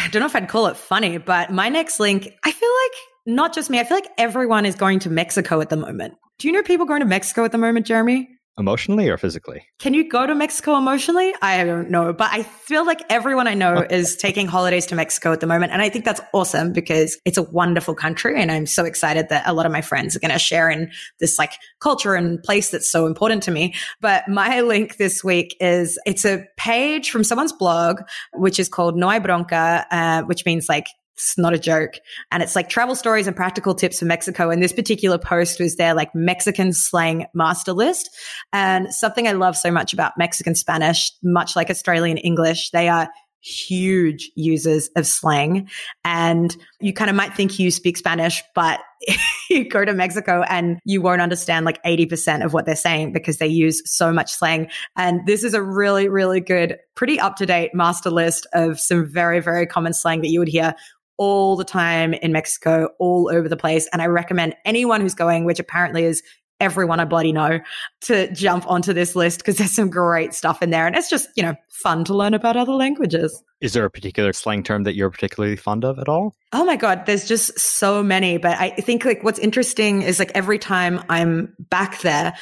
I 0.04 0.08
don't 0.10 0.20
know 0.20 0.26
if 0.26 0.36
I'd 0.36 0.48
call 0.48 0.66
it 0.66 0.76
funny, 0.76 1.18
but 1.18 1.50
my 1.50 1.68
next 1.68 1.98
link, 1.98 2.28
I 2.44 2.52
feel 2.52 2.68
like 2.68 2.92
not 3.26 3.54
just 3.54 3.70
me, 3.70 3.80
I 3.80 3.84
feel 3.84 3.96
like 3.96 4.10
everyone 4.18 4.66
is 4.66 4.74
going 4.74 4.98
to 5.00 5.10
Mexico 5.10 5.60
at 5.60 5.70
the 5.70 5.76
moment. 5.76 6.14
Do 6.38 6.46
you 6.46 6.52
know 6.52 6.62
people 6.62 6.84
going 6.84 7.00
to 7.00 7.06
Mexico 7.06 7.44
at 7.44 7.52
the 7.52 7.58
moment, 7.58 7.86
Jeremy? 7.86 8.28
Emotionally 8.58 9.08
or 9.08 9.18
physically? 9.18 9.66
Can 9.78 9.94
you 9.94 10.08
go 10.08 10.26
to 10.26 10.34
Mexico 10.34 10.76
emotionally? 10.76 11.34
I 11.42 11.64
don't 11.64 11.90
know, 11.90 12.12
but 12.12 12.30
I 12.30 12.42
feel 12.42 12.86
like 12.86 13.02
everyone 13.10 13.48
I 13.48 13.54
know 13.54 13.84
is 13.90 14.16
taking 14.16 14.46
holidays 14.46 14.86
to 14.86 14.94
Mexico 14.94 15.32
at 15.32 15.40
the 15.40 15.46
moment. 15.46 15.72
And 15.72 15.82
I 15.82 15.88
think 15.88 16.04
that's 16.04 16.20
awesome 16.32 16.72
because 16.72 17.18
it's 17.24 17.38
a 17.38 17.42
wonderful 17.42 17.94
country. 17.94 18.40
And 18.40 18.52
I'm 18.52 18.66
so 18.66 18.84
excited 18.84 19.28
that 19.30 19.46
a 19.46 19.52
lot 19.52 19.66
of 19.66 19.72
my 19.72 19.80
friends 19.80 20.14
are 20.14 20.20
going 20.20 20.30
to 20.30 20.38
share 20.38 20.70
in 20.70 20.90
this 21.20 21.38
like 21.38 21.52
culture 21.80 22.14
and 22.14 22.42
place 22.42 22.70
that's 22.70 22.88
so 22.88 23.06
important 23.06 23.42
to 23.44 23.50
me. 23.50 23.74
But 24.00 24.28
my 24.28 24.60
link 24.62 24.96
this 24.96 25.24
week 25.24 25.56
is 25.60 25.98
it's 26.06 26.24
a 26.24 26.44
page 26.56 27.10
from 27.10 27.24
someone's 27.24 27.52
blog, 27.52 28.02
which 28.34 28.58
is 28.58 28.68
called 28.68 28.96
No 28.96 29.10
hay 29.10 29.18
bronca, 29.18 29.84
uh, 29.90 30.22
which 30.22 30.44
means 30.46 30.68
like 30.68 30.86
it's 31.16 31.38
not 31.38 31.54
a 31.54 31.58
joke. 31.58 31.94
And 32.30 32.42
it's 32.42 32.56
like 32.56 32.68
travel 32.68 32.94
stories 32.94 33.26
and 33.26 33.36
practical 33.36 33.74
tips 33.74 34.00
for 34.00 34.04
Mexico. 34.04 34.50
And 34.50 34.62
this 34.62 34.72
particular 34.72 35.18
post 35.18 35.60
was 35.60 35.76
their 35.76 35.94
like 35.94 36.14
Mexican 36.14 36.72
slang 36.72 37.26
master 37.34 37.72
list. 37.72 38.10
And 38.52 38.92
something 38.92 39.28
I 39.28 39.32
love 39.32 39.56
so 39.56 39.70
much 39.70 39.92
about 39.92 40.18
Mexican 40.18 40.54
Spanish, 40.54 41.12
much 41.22 41.54
like 41.56 41.70
Australian 41.70 42.18
English, 42.18 42.70
they 42.70 42.88
are 42.88 43.08
huge 43.44 44.30
users 44.34 44.88
of 44.96 45.06
slang. 45.06 45.68
And 46.04 46.56
you 46.80 46.94
kind 46.94 47.10
of 47.10 47.16
might 47.16 47.34
think 47.34 47.58
you 47.58 47.70
speak 47.70 47.98
Spanish, 47.98 48.42
but 48.54 48.80
you 49.50 49.68
go 49.68 49.84
to 49.84 49.92
Mexico 49.92 50.42
and 50.48 50.78
you 50.84 51.02
won't 51.02 51.20
understand 51.20 51.66
like 51.66 51.82
80% 51.84 52.44
of 52.44 52.54
what 52.54 52.64
they're 52.64 52.74
saying 52.74 53.12
because 53.12 53.36
they 53.36 53.46
use 53.46 53.82
so 53.84 54.12
much 54.12 54.32
slang. 54.32 54.70
And 54.96 55.26
this 55.26 55.44
is 55.44 55.52
a 55.52 55.62
really, 55.62 56.08
really 56.08 56.40
good, 56.40 56.78
pretty 56.94 57.20
up 57.20 57.36
to 57.36 57.46
date 57.46 57.74
master 57.74 58.10
list 58.10 58.46
of 58.54 58.80
some 58.80 59.04
very, 59.04 59.40
very 59.40 59.66
common 59.66 59.92
slang 59.92 60.22
that 60.22 60.28
you 60.28 60.38
would 60.38 60.48
hear 60.48 60.74
all 61.16 61.56
the 61.56 61.64
time 61.64 62.14
in 62.14 62.32
Mexico, 62.32 62.88
all 62.98 63.30
over 63.32 63.48
the 63.48 63.56
place. 63.56 63.88
And 63.92 64.02
I 64.02 64.06
recommend 64.06 64.54
anyone 64.64 65.00
who's 65.00 65.14
going, 65.14 65.44
which 65.44 65.60
apparently 65.60 66.04
is 66.04 66.22
everyone 66.60 67.00
I 67.00 67.04
bloody 67.04 67.32
know, 67.32 67.60
to 68.02 68.32
jump 68.32 68.68
onto 68.68 68.92
this 68.92 69.16
list 69.16 69.40
because 69.40 69.56
there's 69.56 69.74
some 69.74 69.90
great 69.90 70.34
stuff 70.34 70.62
in 70.62 70.70
there. 70.70 70.86
And 70.86 70.96
it's 70.96 71.10
just, 71.10 71.28
you 71.36 71.42
know, 71.42 71.54
fun 71.68 72.04
to 72.04 72.14
learn 72.14 72.34
about 72.34 72.56
other 72.56 72.72
languages. 72.72 73.42
Is 73.60 73.72
there 73.72 73.84
a 73.84 73.90
particular 73.90 74.32
slang 74.32 74.62
term 74.62 74.84
that 74.84 74.94
you're 74.94 75.10
particularly 75.10 75.56
fond 75.56 75.84
of 75.84 75.98
at 75.98 76.08
all? 76.08 76.34
Oh 76.52 76.64
my 76.64 76.76
God, 76.76 77.06
there's 77.06 77.26
just 77.26 77.58
so 77.58 78.02
many. 78.02 78.38
But 78.38 78.58
I 78.58 78.70
think 78.70 79.04
like 79.04 79.22
what's 79.24 79.38
interesting 79.38 80.02
is 80.02 80.18
like 80.18 80.32
every 80.34 80.58
time 80.58 81.02
I'm 81.08 81.54
back 81.58 82.00
there, 82.00 82.34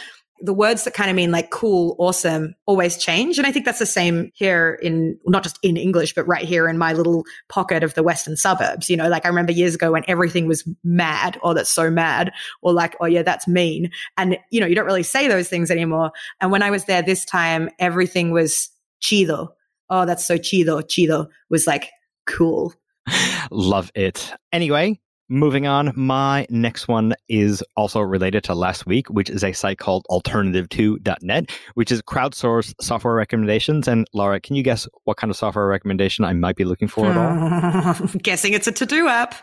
the 0.43 0.53
words 0.53 0.85
that 0.85 0.93
kind 0.93 1.09
of 1.09 1.17
mean 1.17 1.31
like 1.31 1.51
cool, 1.51 1.95
awesome 1.99 2.55
always 2.67 2.97
change. 2.97 3.39
And 3.39 3.47
I 3.47 3.53
think 3.53 3.65
that's 3.65 3.79
the 3.79 3.87
same 3.87 4.31
here 4.35 4.79
in 4.83 5.17
not 5.25 5.45
just 5.45 5.59
in 5.63 5.77
English, 5.77 6.15
but 6.15 6.27
right 6.27 6.45
here 6.45 6.69
in 6.69 6.77
my 6.77 6.93
little 6.93 7.25
pocket 7.49 7.85
of 7.85 7.95
the 7.95 8.03
Western 8.03 8.37
suburbs. 8.37 8.91
You 8.91 8.97
know, 8.97 9.09
like 9.09 9.25
I 9.25 9.29
remember 9.29 9.53
years 9.53 9.75
ago 9.75 9.93
when 9.93 10.05
everything 10.09 10.47
was 10.49 10.69
mad, 10.83 11.37
or 11.43 11.53
oh, 11.53 11.55
that's 11.55 11.71
so 11.71 11.91
mad, 11.91 12.33
or 12.61 12.73
like, 12.73 12.97
oh 13.01 13.07
yeah, 13.07 13.23
that's 13.23 13.47
mean. 13.47 13.91
And, 14.17 14.37
you 14.51 14.61
know, 14.61 14.67
you 14.67 14.75
don't 14.75 14.87
really 14.87 15.05
say 15.05 15.29
those 15.29 15.49
things 15.49 15.71
anymore. 15.71 16.11
And 16.41 16.51
when 16.51 16.63
I 16.63 16.71
was 16.71 16.87
there 16.87 17.03
this 17.03 17.25
time, 17.25 17.71
everything 17.79 18.33
was 18.33 18.69
chido. 19.01 19.49
Oh, 19.91 20.05
that's 20.05 20.27
so 20.27 20.39
chido. 20.39 20.83
Chido 20.83 21.29
was 21.51 21.67
like 21.67 21.91
cool. 22.27 22.75
Love 23.51 23.93
it. 23.95 24.35
Anyway, 24.53 25.01
Moving 25.33 25.67
on, 25.67 25.95
my 25.97 26.47
next 26.51 26.89
one 26.89 27.15
is 27.27 27.65
also 27.75 28.01
related 28.01 28.45
to 28.45 28.55
last 28.55 28.85
week, 28.85 29.09
which 29.09 29.31
is 29.31 29.43
a 29.43 29.55
site 29.55 29.79
called 29.79 30.05
alternativeto.net, 30.11 31.51
which 31.73 31.91
is 31.91 32.03
crowdsourced 32.03 32.75
software 32.83 33.15
recommendations. 33.15 33.89
And 33.89 34.07
Laura, 34.13 34.41
can 34.41 34.57
you 34.57 34.63
guess 34.63 34.87
what 35.05 35.17
kind 35.17 35.31
of 35.31 35.37
software 35.39 35.67
recommendation 35.67 36.27
I 36.27 36.35
might 36.35 36.57
be 36.57 36.67
looking 36.67 36.87
for 36.87 37.07
at 37.07 37.17
all? 37.17 37.95
Hmm. 37.95 38.19
Guessing 38.23 38.53
it's 38.53 38.67
a 38.67 38.73
to 38.73 38.85
do 38.85 39.09
app. 39.09 39.35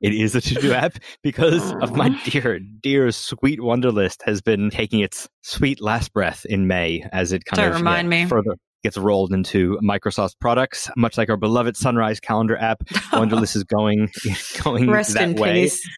It 0.00 0.14
is 0.14 0.36
a 0.36 0.40
to 0.40 0.54
do 0.54 0.72
app 0.72 0.98
because 1.24 1.72
of 1.82 1.96
my 1.96 2.10
dear, 2.26 2.60
dear 2.60 3.10
sweet 3.10 3.58
Wunderlist 3.58 4.22
has 4.26 4.40
been 4.40 4.70
taking 4.70 5.00
its 5.00 5.28
sweet 5.42 5.80
last 5.80 6.12
breath 6.12 6.46
in 6.48 6.68
May 6.68 7.04
as 7.10 7.32
it 7.32 7.44
kind 7.44 7.56
Don't 7.56 7.70
of 7.70 7.76
remind 7.78 8.12
yeah, 8.12 8.22
me. 8.22 8.28
further 8.28 8.54
gets 8.84 8.96
rolled 8.96 9.32
into 9.32 9.78
Microsoft 9.82 10.38
products, 10.40 10.88
much 10.96 11.18
like 11.18 11.28
our 11.28 11.36
beloved 11.36 11.76
Sunrise 11.76 12.20
calendar 12.20 12.56
app. 12.56 12.84
Wunderlist 13.12 13.56
is 13.56 13.64
going 13.64 14.10
going 14.62 14.88
Rest 14.88 15.14
that 15.14 15.36
way. 15.36 15.64
Peace. 15.64 15.88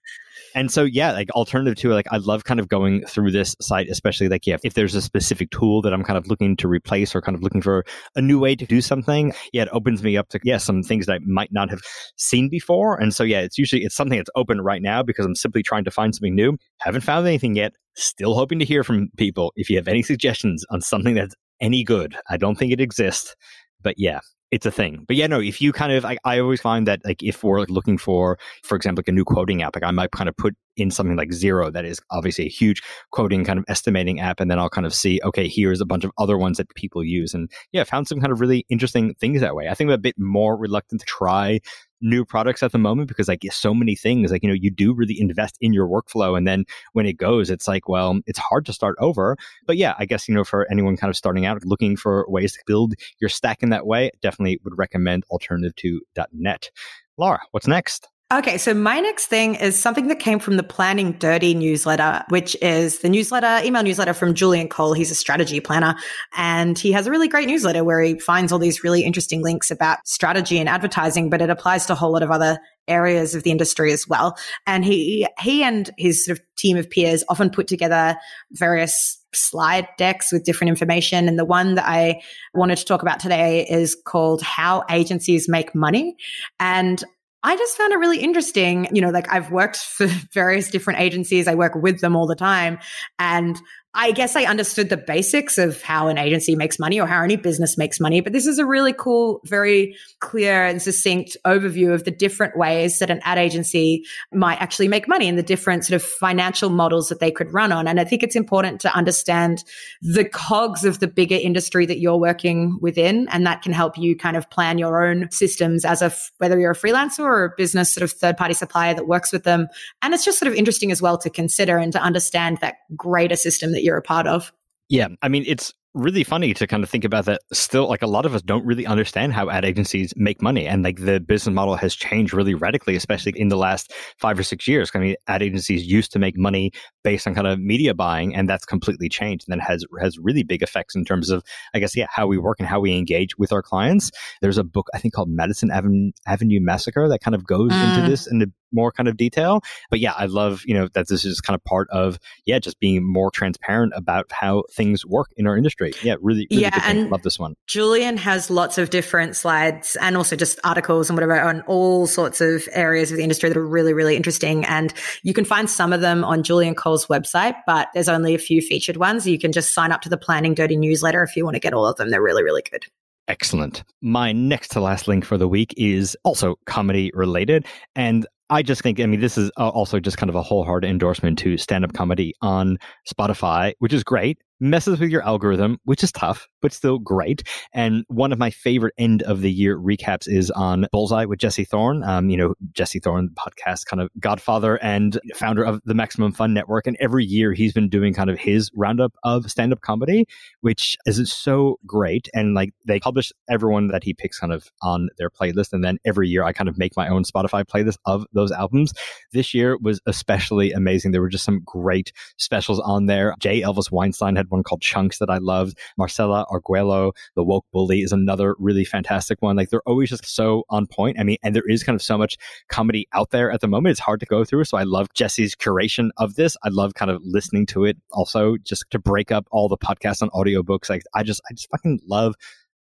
And 0.55 0.73
so, 0.73 0.85
yeah, 0.85 1.13
like 1.13 1.29
alternative 1.33 1.77
to 1.81 1.91
like, 1.91 2.07
I 2.11 2.17
love 2.17 2.45
kind 2.45 2.59
of 2.59 2.69
going 2.69 3.05
through 3.05 3.31
this 3.31 3.55
site, 3.61 3.89
especially 3.91 4.31
like, 4.31 4.47
yeah, 4.47 4.57
if 4.65 4.73
there's 4.73 4.95
a 4.95 5.03
specific 5.03 5.51
tool 5.51 5.83
that 5.83 5.93
I'm 5.93 6.03
kind 6.03 6.17
of 6.17 6.29
looking 6.29 6.57
to 6.57 6.67
replace 6.67 7.15
or 7.15 7.21
kind 7.21 7.37
of 7.37 7.43
looking 7.43 7.61
for 7.61 7.85
a 8.15 8.23
new 8.23 8.39
way 8.39 8.57
to 8.57 8.65
do 8.65 8.81
something, 8.81 9.35
yeah, 9.53 9.65
it 9.65 9.69
opens 9.73 10.03
me 10.03 10.17
up 10.17 10.31
to, 10.31 10.41
yeah, 10.45 10.57
some 10.57 10.83
things 10.83 11.05
that 11.07 11.13
I 11.13 11.19
might 11.27 11.53
not 11.53 11.69
have 11.69 11.83
seen 12.17 12.49
before. 12.49 12.99
And 12.99 13.15
so, 13.15 13.23
yeah, 13.23 13.41
it's 13.41 13.59
usually, 13.59 13.83
it's 13.83 13.95
something 13.95 14.17
that's 14.17 14.31
open 14.35 14.63
right 14.63 14.81
now 14.81 15.03
because 15.03 15.27
I'm 15.27 15.35
simply 15.35 15.63
trying 15.63 15.85
to 15.85 15.91
find 15.91 16.15
something 16.15 16.35
new. 16.35 16.57
Haven't 16.79 17.03
found 17.03 17.27
anything 17.27 17.55
yet. 17.55 17.75
Still 17.95 18.35
hoping 18.35 18.59
to 18.59 18.65
hear 18.65 18.83
from 18.83 19.09
people. 19.19 19.53
If 19.57 19.69
you 19.69 19.77
have 19.77 19.89
any 19.89 20.03
suggestions 20.03 20.65
on 20.71 20.81
something 20.81 21.17
that's 21.17 21.35
any 21.61 21.85
good. 21.85 22.17
I 22.31 22.37
don't 22.37 22.57
think 22.57 22.73
it 22.73 22.81
exists, 22.81 23.35
but 23.83 23.95
yeah, 23.99 24.21
it's 24.53 24.67
a 24.67 24.71
thing. 24.71 25.05
But 25.09 25.17
yeah, 25.17 25.27
no, 25.27 25.41
if 25.41 25.61
you 25.61 25.73
kind 25.73 25.93
of, 25.93 26.05
I, 26.05 26.19
I 26.25 26.39
always 26.39 26.61
find 26.61 26.87
that 26.87 27.01
like 27.05 27.23
if 27.23 27.43
we're 27.43 27.65
looking 27.65 27.99
for, 27.99 28.39
for 28.63 28.77
example, 28.77 29.01
like 29.01 29.09
a 29.09 29.13
new 29.13 29.25
quoting 29.25 29.63
app, 29.63 29.75
like 29.75 29.85
I 29.85 29.91
might 29.91 30.13
kind 30.13 30.29
of 30.29 30.37
put 30.37 30.55
in 30.77 30.91
something 30.91 31.17
like 31.17 31.31
Xero, 31.31 31.73
that 31.73 31.85
is 31.85 32.01
obviously 32.11 32.47
a 32.47 32.51
huge 32.51 32.83
quoting 33.11 33.45
kind 33.45 33.59
of 33.59 33.65
estimating 33.69 34.21
app, 34.21 34.41
and 34.41 34.51
then 34.51 34.59
I'll 34.59 34.71
kind 34.71 34.87
of 34.87 34.95
see, 34.95 35.21
okay, 35.25 35.49
here's 35.49 35.81
a 35.81 35.87
bunch 35.87 36.05
of 36.05 36.13
other 36.19 36.39
ones 36.39 36.59
that 36.59 36.73
people 36.75 37.03
use, 37.03 37.35
and 37.35 37.51
yeah, 37.73 37.83
found 37.85 38.07
some 38.07 38.21
kind 38.21 38.33
of 38.33 38.41
really 38.41 38.65
interesting 38.69 39.15
things 39.15 39.41
that 39.41 39.57
way. 39.57 39.69
I 39.69 39.75
think 39.75 39.89
I'm 39.89 39.95
a 39.95 39.99
bit 39.99 40.15
more 40.19 40.57
reluctant 40.57 41.01
to 41.01 41.07
try 41.07 41.61
new 42.01 42.25
products 42.25 42.63
at 42.63 42.73
the 42.73 42.79
moment 42.79 43.09
because 43.09 43.29
like 43.29 43.45
so 43.51 43.75
many 43.75 43.95
things 43.95 44.31
like 44.31 44.43
you 44.43 44.49
know 44.49 44.55
you 44.55 44.71
do 44.71 44.93
really 44.93 45.19
invest 45.19 45.57
in 45.61 45.73
your 45.73 45.89
workflow 45.89 46.37
and 46.37 46.47
then 46.47 46.65
when 46.93 47.07
it 47.07 47.17
goes 47.17 47.51
it's 47.51 47.67
like 47.67 47.89
well 47.89 48.21
it's 48.27 48.39
hard 48.39 48.67
to 48.67 48.73
start 48.73 48.97
over. 48.99 49.37
But 49.67 49.77
yeah 49.77 49.95
i 49.99 50.05
guess 50.05 50.29
you 50.29 50.35
know 50.35 50.45
for 50.45 50.71
anyone 50.71 50.97
kind 50.97 51.11
of 51.11 51.17
starting 51.17 51.47
out 51.47 51.65
looking 51.65 51.97
for 51.97 52.25
ways 52.29 52.53
to 52.53 52.61
build 52.67 52.95
your 53.21 53.29
stack 53.29 53.63
in 53.63 53.71
that 53.71 53.87
way 53.87 54.11
definitely 54.21 54.61
would 54.65 54.77
recommend 54.77 55.25
alternative 55.31 55.75
to 55.77 56.01
.net. 56.33 56.71
Laura 57.17 57.41
what's 57.53 57.67
next 57.67 58.09
Okay, 58.33 58.59
so 58.59 58.75
my 58.75 58.99
next 58.99 59.27
thing 59.27 59.55
is 59.55 59.79
something 59.79 60.09
that 60.09 60.19
came 60.19 60.41
from 60.41 60.57
the 60.57 60.65
Planning 60.65 61.13
Dirty 61.13 61.55
newsletter, 61.55 62.25
which 62.29 62.57
is 62.61 62.99
the 62.99 63.09
newsletter, 63.09 63.65
email 63.65 63.85
newsletter 63.85 64.13
from 64.13 64.35
Julian 64.35 64.69
Cole. 64.69 64.95
He's 64.95 65.13
a 65.13 65.15
strategy 65.15 65.61
planner 65.61 65.95
and 66.37 66.77
he 66.77 66.91
has 66.91 67.07
a 67.07 67.13
really 67.13 67.29
great 67.29 67.47
newsletter 67.47 67.85
where 67.85 68.03
he 68.03 68.19
finds 68.19 68.51
all 68.51 68.59
these 68.59 68.83
really 68.83 69.05
interesting 69.05 69.45
links 69.45 69.71
about 69.71 69.99
strategy 70.09 70.59
and 70.59 70.69
advertising, 70.69 71.31
but 71.31 71.41
it 71.41 71.51
applies 71.51 71.87
to 71.87 71.93
a 71.93 71.97
whole 71.97 72.11
lot 72.11 72.25
of 72.25 72.33
other 72.33 72.59
areas 72.89 73.37
of 73.37 73.45
the 73.45 73.53
industry 73.53 73.93
as 73.93 74.09
well. 74.09 74.37
And 74.67 74.85
he, 74.85 75.29
he 75.39 75.63
and 75.63 75.89
his 75.97 76.25
sort 76.25 76.41
of 76.41 76.45
team 76.57 76.77
of 76.77 76.91
peers 76.91 77.23
often 77.29 77.49
put 77.49 77.69
together 77.69 78.17
various 78.51 79.19
slide 79.35 79.87
decks 79.99 80.33
with 80.33 80.45
different 80.45 80.71
information. 80.71 81.29
And 81.29 81.39
the 81.39 81.45
one 81.45 81.77
that 81.77 81.87
I 81.87 82.21
wanted 82.55 82.79
to 82.79 82.85
talk 82.85 83.03
about 83.03 83.21
today 83.21 83.69
is 83.69 83.97
called 84.05 84.43
How 84.43 84.83
Agencies 84.91 85.49
Make 85.49 85.77
Money. 85.77 86.17
And 86.59 87.05
I 87.47 87.57
just 87.57 87.77
found 87.77 87.93
it 87.93 87.97
really 87.97 88.19
interesting. 88.19 88.89
You 88.93 89.01
know, 89.01 89.11
like 89.11 89.33
I've 89.33 89.53
worked 89.53 89.77
for 89.77 90.07
various 90.35 90.69
different 90.69 90.99
agencies, 90.99 91.47
I 91.47 91.55
work 91.55 91.77
with 91.77 92.01
them 92.01 92.17
all 92.17 92.27
the 92.27 92.35
time. 92.35 92.79
And 93.21 93.57
I 93.99 94.13
guess 94.13 94.37
I 94.37 94.45
understood 94.45 94.91
the 94.91 94.99
basics 94.99 95.57
of 95.57 95.81
how 95.81 96.09
an 96.09 96.19
agency 96.19 96.55
makes 96.55 96.79
money 96.79 97.01
or 97.01 97.07
how 97.07 97.23
any 97.23 97.37
business 97.37 97.79
makes 97.79 97.99
money, 97.99 98.21
but 98.21 98.35
this 98.35 98.47
is 98.47 98.59
a 98.59 98.67
really 98.67 98.93
cool, 98.93 99.41
very 99.47 99.97
clear 100.21 100.67
and 100.67 100.83
succinct 100.83 101.35
overview 101.47 101.95
of 101.95 102.05
the 102.05 102.11
different 102.11 102.59
ways 102.59 102.99
that 102.99 103.09
an 103.09 103.21
ad 103.25 103.39
agency 103.39 104.05
might 104.35 104.61
actually 104.61 104.87
make 104.87 105.09
money 105.09 105.31
and 105.31 105.39
the 105.39 105.43
different 105.43 105.87
sort 105.87 105.95
of 105.95 106.03
financial 106.03 106.69
models 106.69 107.09
that 107.09 107.21
they 107.21 107.31
could 107.31 107.51
run 107.55 107.73
on. 107.73 107.89
And 107.89 107.99
I 107.99 108.05
think 108.05 108.23
it's 108.23 108.37
important 108.37 108.83
to 108.83 108.95
understand 108.95 109.65
the 110.03 110.27
cogs 110.27 110.85
of 110.85 111.01
the 111.01 111.09
bigger 111.09 111.39
industry 111.41 111.87
that 111.87 111.99
you're 111.99 112.19
working 112.19 112.77
within. 112.83 113.27
And 113.31 113.47
that 113.47 113.63
can 113.63 113.73
help 113.73 113.97
you 113.97 114.15
kind 114.15 114.37
of 114.37 114.51
plan 114.51 114.77
your 114.77 115.03
own 115.03 115.31
systems 115.31 115.87
as 115.87 116.03
a, 116.03 116.13
whether 116.37 116.61
you're 116.61 116.73
a 116.73 116.77
freelancer 116.77 117.21
or 117.21 117.45
a 117.47 117.51
business 117.57 117.95
sort 117.95 118.03
of 118.03 118.13
third 118.13 118.37
party 118.37 118.53
supplier 118.53 118.93
that 118.93 119.09
works 119.09 119.33
with 119.33 119.45
them. 119.45 119.69
And 120.03 120.13
it's 120.13 120.25
just 120.25 120.39
sort 120.39 120.53
of 120.53 120.55
interesting 120.55 120.93
as 120.93 121.01
well 121.01 121.17
to 121.17 121.31
consider 121.31 121.79
and 121.79 121.95
to 121.95 121.99
understand 121.99 122.59
that 122.61 122.75
greater 122.95 123.37
system 123.37 123.73
that 123.73 123.86
you're 123.87 123.97
a 123.97 124.03
part 124.03 124.27
of. 124.27 124.53
Yeah, 124.89 125.09
I 125.23 125.29
mean, 125.29 125.45
it's 125.47 125.73
really 125.97 126.23
funny 126.23 126.53
to 126.53 126.67
kind 126.67 126.85
of 126.85 126.91
think 126.91 127.05
about 127.05 127.25
that 127.25 127.41
still 127.55 127.89
like 127.89 128.03
a 128.03 128.07
lot 128.07 128.27
of 128.27 128.35
us 128.35 128.43
don't 128.43 128.65
really 128.67 128.85
understand 128.85 129.33
how 129.33 129.49
ad 129.49 129.65
agencies 129.65 130.13
make 130.15 130.43
money 130.43 130.67
and 130.67 130.85
like 130.85 130.99
the 130.99 131.19
business 131.19 131.55
model 131.55 131.75
has 131.75 131.95
changed 131.95 132.35
really 132.35 132.55
radically 132.55 132.95
especially 132.95 133.33
in 133.35 133.49
the 133.49 133.57
last 133.57 133.95
five 134.19 134.39
or 134.39 134.43
six 134.43 134.69
years 134.69 134.91
i 134.95 134.99
mean 134.99 135.17
ad 135.27 135.43
agencies 135.43 135.87
used 135.87 136.13
to 136.13 136.19
make 136.19 136.37
money 136.37 136.71
based 137.03 137.27
on 137.27 137.35
kind 137.35 137.47
of 137.47 137.59
media 137.59 137.95
buying 137.95 138.37
and 138.37 138.47
that's 138.47 138.67
completely 138.67 139.09
changed 139.09 139.47
and 139.49 139.53
then 139.53 139.67
has 139.67 139.87
has 139.99 140.19
really 140.19 140.43
big 140.43 140.63
effects 140.63 140.95
in 140.95 141.03
terms 141.03 141.31
of 141.31 141.43
i 141.73 141.79
guess 141.79 141.97
yeah 141.97 142.07
how 142.11 142.27
we 142.27 142.37
work 142.37 142.59
and 142.59 142.69
how 142.69 142.79
we 142.79 142.95
engage 142.95 143.39
with 143.39 143.51
our 143.51 143.63
clients 143.63 144.11
there's 144.43 144.59
a 144.59 144.65
book 144.65 144.89
i 144.93 144.99
think 144.99 145.15
called 145.15 145.31
madison 145.31 145.71
avenue, 145.71 146.11
avenue 146.27 146.61
massacre 146.61 147.09
that 147.09 147.23
kind 147.23 147.35
of 147.35 147.47
goes 147.47 147.73
mm. 147.73 147.97
into 147.97 148.07
this 148.07 148.27
in 148.27 148.39
the 148.39 148.53
more 148.73 148.93
kind 148.93 149.09
of 149.09 149.17
detail. 149.17 149.61
But 149.91 150.01
yeah, 150.01 150.13
I 150.17 150.27
love, 150.27 150.63
you 150.65 150.75
know, 150.75 150.89
that 150.95 151.09
this 151.09 151.25
is 151.25 151.41
kind 151.41 151.55
of 151.55 151.65
part 151.65 151.89
of, 151.91 152.19
yeah, 152.45 152.59
just 152.59 152.79
being 152.79 153.03
more 153.03 153.31
transparent 153.31 153.93
about 153.97 154.27
how 154.31 154.65
things 154.73 155.05
work 155.05 155.29
in 155.37 155.47
our 155.47 155.57
industry. 155.57 155.86
Yeah, 156.03 156.17
really, 156.21 156.47
really 156.51 156.63
yeah, 156.63 156.81
and 156.85 157.11
love 157.11 157.23
this 157.23 157.39
one. 157.39 157.55
Julian 157.67 158.17
has 158.17 158.51
lots 158.51 158.79
of 158.79 158.91
different 158.91 159.37
slides 159.37 159.97
and 160.01 160.17
also 160.17 160.37
just 160.37 160.59
articles 160.65 161.09
and 161.09 161.17
whatever 161.17 161.41
on 161.41 161.63
all 161.63 162.07
sorts 162.07 162.41
of 162.41 162.69
areas 162.73 163.11
of 163.11 163.17
the 163.17 163.23
industry 163.23 163.49
that 163.49 163.57
are 163.57 163.67
really, 163.67 163.93
really 163.93 164.17
interesting. 164.17 164.65
And 164.65 164.93
you 165.23 165.35
can 165.35 165.45
find 165.45 165.69
some 165.69 165.93
of 165.93 166.01
them 166.01 166.25
on 166.25 166.43
Julian 166.43 166.75
Cole's 166.75 167.07
website, 167.07 167.55
but 167.67 167.89
there's 167.95 168.09
only 168.09 168.35
a 168.35 168.39
few 168.39 168.61
featured 168.61 168.97
ones. 168.97 169.27
You 169.27 169.39
can 169.39 169.53
just 169.53 169.75
sign 169.75 169.93
up 169.93 170.01
to 170.03 170.09
the 170.09 170.19
Planning 170.19 170.55
Dirty 170.55 170.77
newsletter 170.77 171.23
if 171.23 171.37
you 171.37 171.45
want 171.45 171.55
to 171.55 171.61
get 171.61 171.75
all 171.75 171.87
of 171.87 171.97
them. 171.97 172.11
They're 172.11 172.23
really, 172.23 172.43
really 172.43 172.63
good. 172.71 172.85
Excellent. 173.29 173.83
My 174.03 174.33
next 174.33 174.69
to 174.69 174.81
last 174.81 175.09
link 175.09 175.25
for 175.25 175.37
the 175.37 175.49
week 175.49 175.75
is 175.77 176.17
also 176.23 176.57
comedy 176.67 177.11
related. 177.13 177.67
And 177.97 178.27
I 178.51 178.63
just 178.63 178.83
think, 178.83 179.01
I 179.01 179.07
mean, 179.07 179.19
this 179.19 179.37
is 179.37 179.51
also 179.57 179.99
just 179.99 180.19
kind 180.19 180.31
of 180.31 180.37
a 180.37 180.43
wholehearted 180.43 180.89
endorsement 180.89 181.37
to 181.41 181.57
stand 181.57 181.85
up 181.85 181.93
comedy 181.93 182.35
on 182.41 182.79
Spotify, 183.13 183.73
which 183.81 183.93
is 183.93 184.05
great 184.05 184.39
messes 184.61 185.01
with 185.01 185.11
your 185.11 185.23
algorithm, 185.23 185.79
which 185.85 186.03
is 186.03 186.13
tough, 186.13 186.49
but 186.67 186.73
still 186.73 186.99
great. 186.99 187.45
And 187.73 188.05
one 188.09 188.33
of 188.33 188.39
my 188.39 188.51
favorite 188.51 188.95
end 188.99 189.23
of 189.23 189.41
the 189.41 189.53
year 189.53 189.79
recaps 189.79 190.27
is 190.27 190.51
on 190.51 190.87
Bullseye 190.91 191.27
with 191.27 191.39
Jesse 191.39 191.65
Thorn. 191.65 192.03
Um, 192.03 192.31
you 192.31 192.37
know, 192.37 192.55
Jesse 192.73 192.99
Thorn, 192.99 193.29
podcast 193.37 193.87
kind 193.87 194.01
of 194.01 194.11
godfather 194.19 194.77
and 194.83 195.21
founder 195.35 195.63
of 195.63 195.81
the 195.85 195.95
Maximum 195.95 196.33
Fun 196.33 196.55
Network. 196.55 196.87
And 196.87 196.97
every 196.99 197.25
year 197.25 197.53
he's 197.53 197.73
been 197.73 197.89
doing 197.89 198.15
kind 198.15 198.31
of 198.31 198.39
his 198.39 198.71
roundup 198.75 199.13
of 199.23 199.51
stand 199.51 199.73
up 199.73 199.81
comedy, 199.83 200.27
which 200.63 200.97
is 201.05 201.33
so 201.33 201.79
great. 201.87 202.29
And 202.35 202.55
like 202.55 202.71
they 202.85 202.99
publish 202.99 203.31
everyone 203.49 203.89
that 203.89 204.03
he 204.03 204.15
picks 204.15 204.41
kind 204.41 204.53
of 204.53 204.71
on 204.83 205.09
their 205.19 205.31
playlist. 205.31 205.73
And 205.73 205.85
then 205.85 205.99
every 206.05 206.29
year 206.29 206.45
I 206.45 206.53
kind 206.53 206.69
of 206.69 206.79
make 206.79 206.97
my 206.97 207.09
own 207.09 207.25
Spotify 207.25 207.65
playlist 207.65 207.99
of 208.07 208.25
those 208.33 208.53
albums. 208.53 208.93
This 209.33 209.53
year 209.55 209.77
was 209.79 210.01
especially 210.07 210.73
amazing. 210.73 211.13
There 211.13 211.21
were 211.21 211.29
just 211.29 211.45
some 211.45 211.61
great 211.65 212.13
specials 212.39 212.81
on 212.81 213.07
there. 213.07 213.35
J. 213.39 213.61
Elvis 213.61 213.93
Weinstein 213.93 214.35
had 214.35 214.47
had 214.47 214.51
one 214.51 214.63
called 214.63 214.81
Chunks 214.81 215.19
that 215.19 215.31
I 215.31 215.39
loved. 215.39 215.79
Marcella 215.99 216.47
Arguello, 216.57 217.13
The 217.35 217.45
Woke 217.45 217.67
Bully, 217.73 218.01
is 218.01 218.13
another 218.13 218.55
really 218.59 218.85
fantastic 218.85 219.41
one. 219.43 219.57
Like 219.57 219.71
they're 219.71 219.83
always 219.87 220.11
just 220.11 220.27
so 220.27 220.65
on 220.71 220.87
point. 220.87 221.19
I 221.19 221.23
mean, 221.23 221.37
and 221.43 221.55
there 221.55 221.69
is 221.69 221.83
kind 221.83 221.97
of 221.97 222.03
so 222.03 222.19
much 222.19 222.37
comedy 222.69 223.07
out 223.13 223.31
there 223.31 223.51
at 223.51 223.61
the 223.61 223.69
moment. 223.69 223.93
It's 223.93 224.01
hard 224.01 224.21
to 224.21 224.27
go 224.27 224.45
through. 224.45 224.65
So 224.65 224.77
I 224.77 224.85
love 224.85 225.09
Jesse's 225.15 225.55
curation 225.55 226.11
of 226.17 226.35
this. 226.35 226.57
I 226.65 226.69
love 226.69 226.95
kind 226.95 227.11
of 227.11 227.21
listening 227.25 227.67
to 227.67 227.85
it 227.85 227.97
also 228.13 228.57
just 228.59 228.85
to 228.91 228.99
break 228.99 229.31
up 229.31 229.47
all 229.51 229.69
the 229.69 229.79
podcasts 229.79 230.23
on 230.23 230.31
audiobooks. 230.31 230.89
Like 230.91 231.03
I 231.15 231.23
just, 231.23 231.41
I 231.51 231.55
just 231.55 231.71
fucking 231.71 232.01
love 232.07 232.35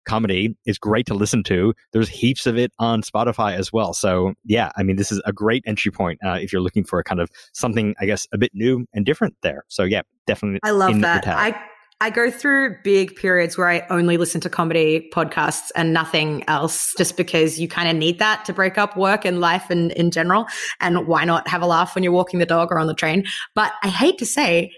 comedy 0.05 0.57
is 0.67 0.79
great 0.79 1.07
to 1.07 1.15
listen 1.15 1.43
to. 1.45 1.75
There's 1.93 2.09
heaps 2.09 2.47
of 2.47 2.57
it 2.57 2.73
on 2.79 3.03
Spotify 3.03 3.57
as 3.57 3.73
well. 3.73 3.93
So 3.93 4.35
yeah, 4.45 4.71
I 4.77 4.83
mean, 4.83 4.97
this 4.97 5.11
is 5.11 5.21
a 5.25 5.33
great 5.33 5.65
entry 5.67 5.91
point 5.91 6.21
uh, 6.25 6.39
if 6.41 6.53
you're 6.53 6.63
looking 6.63 6.85
for 6.85 6.99
a 6.99 7.05
kind 7.05 7.21
of 7.21 7.31
something, 7.53 7.95
I 8.01 8.07
guess, 8.07 8.27
a 8.33 8.39
bit 8.39 8.53
new 8.55 8.87
and 8.93 9.05
different 9.05 9.35
there. 9.43 9.65
So 9.69 9.85
yeah, 9.85 10.03
definitely. 10.27 10.61
I 10.63 10.71
love 10.71 11.01
that. 11.01 11.27
I 11.27 11.59
I 12.05 12.11
go 12.11 12.31
through 12.31 12.77
big 12.85 13.17
periods 13.17 13.57
where 13.57 13.67
I 13.67 13.87
only 13.89 14.19
listen 14.19 14.39
to 14.43 14.51
comedy 14.51 15.09
podcasts 15.11 15.71
and 15.75 15.95
nothing 15.95 16.45
else, 16.49 16.93
just 16.99 17.17
because 17.17 17.59
you 17.59 17.67
kind 17.67 17.89
of 17.89 17.97
need 17.97 18.19
that 18.19 18.45
to 18.45 18.53
break 18.53 18.77
up 18.77 18.95
work 18.95 19.25
and 19.25 19.41
life 19.41 19.71
and 19.71 19.91
in 19.93 20.11
general. 20.11 20.45
And 20.81 21.07
why 21.07 21.25
not 21.25 21.49
have 21.49 21.63
a 21.63 21.67
laugh 21.67 21.95
when 21.95 22.05
you're 22.05 22.13
walking 22.13 22.41
the 22.41 22.45
dog 22.45 22.71
or 22.71 22.79
on 22.79 22.89
the 22.89 22.95
train? 22.95 23.25
But 23.55 23.73
I 23.83 23.89
hate 23.89 24.19
to 24.19 24.27
say, 24.27 24.71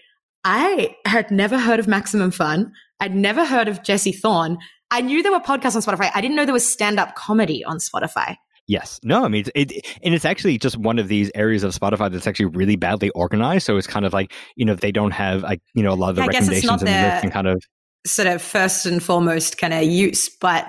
I 0.45 0.95
had 1.05 1.33
never 1.33 1.59
heard 1.59 1.81
of 1.81 1.89
Maximum 1.89 2.31
Fun. 2.31 2.71
I'd 3.01 3.17
never 3.17 3.45
heard 3.45 3.67
of 3.67 3.83
Jesse 3.83 4.13
Thorn. 4.13 4.59
I 4.93 5.01
knew 5.01 5.21
there 5.21 5.33
were 5.33 5.41
podcasts 5.41 5.75
on 5.75 5.83
Spotify. 5.83 6.13
I 6.15 6.21
didn't 6.21 6.37
know 6.37 6.45
there 6.45 6.55
was 6.55 6.71
stand 6.71 7.01
up 7.01 7.17
comedy 7.17 7.65
on 7.65 7.79
Spotify. 7.79 8.37
Yes. 8.69 8.99
No, 9.05 9.25
I 9.25 9.29
mean, 9.29 9.45
it, 9.55 9.71
it, 9.71 9.99
and 10.03 10.15
it's 10.15 10.25
actually 10.25 10.59
just 10.59 10.77
one 10.77 10.99
of 10.99 11.09
these 11.09 11.31
areas 11.35 11.63
of 11.63 11.73
Spotify 11.73 12.11
that's 12.11 12.27
actually 12.27 12.47
really 12.47 12.77
badly 12.77 13.11
organized. 13.11 13.65
So 13.65 13.77
it's 13.77 13.87
kind 13.87 14.05
of 14.05 14.13
like, 14.13 14.33
you 14.57 14.65
know, 14.65 14.75
they 14.75 14.91
don't 14.91 15.13
have 15.13 15.43
like, 15.43 15.61
you 15.75 15.83
know, 15.83 15.93
a 15.93 15.95
lot 15.95 16.11
of 16.11 16.17
the 16.17 16.23
yeah, 16.23 16.27
recommendations 16.29 16.83
in 16.83 16.87
the 16.87 16.93
list 16.93 17.25
and 17.25 17.33
kind 17.33 17.47
of 17.47 17.63
sort 18.07 18.29
of 18.29 18.43
first 18.43 18.87
and 18.87 19.03
foremost 19.03 19.59
kind 19.59 19.73
of 19.73 19.85
use. 19.85 20.29
But 20.41 20.67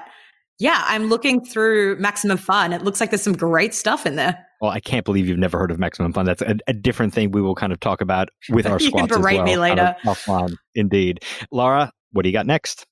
yeah, 0.60 0.84
I'm 0.86 1.08
looking 1.08 1.44
through 1.44 1.98
Maximum 1.98 2.38
Fun. 2.38 2.74
It 2.74 2.84
looks 2.84 3.00
like 3.00 3.10
there's 3.10 3.22
some 3.22 3.36
great 3.36 3.74
stuff 3.74 4.06
in 4.06 4.16
there. 4.16 4.44
Well, 4.62 4.72
I 4.72 4.80
can't 4.80 5.06
believe 5.06 5.28
you've 5.28 5.38
never 5.38 5.58
heard 5.58 5.72
of 5.72 5.80
Maximum 5.80 6.14
Fun. 6.14 6.26
That's 6.26 6.42
a, 6.42 6.58
a 6.68 6.74
different 6.74 7.14
thing 7.14 7.32
we 7.32 7.42
will 7.42 7.56
kind 7.56 7.72
of 7.72 7.80
talk 7.80 8.02
about 8.02 8.30
with 8.50 8.66
our 8.68 8.80
you 8.80 8.90
squats 8.90 9.12
can 9.12 9.22
berate 9.22 9.38
well. 9.38 9.46
me 9.46 9.58
later. 9.58 9.96
Offline, 10.04 10.56
indeed. 10.74 11.24
Laura, 11.52 11.92
what 12.12 12.24
do 12.24 12.30
you 12.30 12.34
got 12.34 12.48
next? 12.48 12.86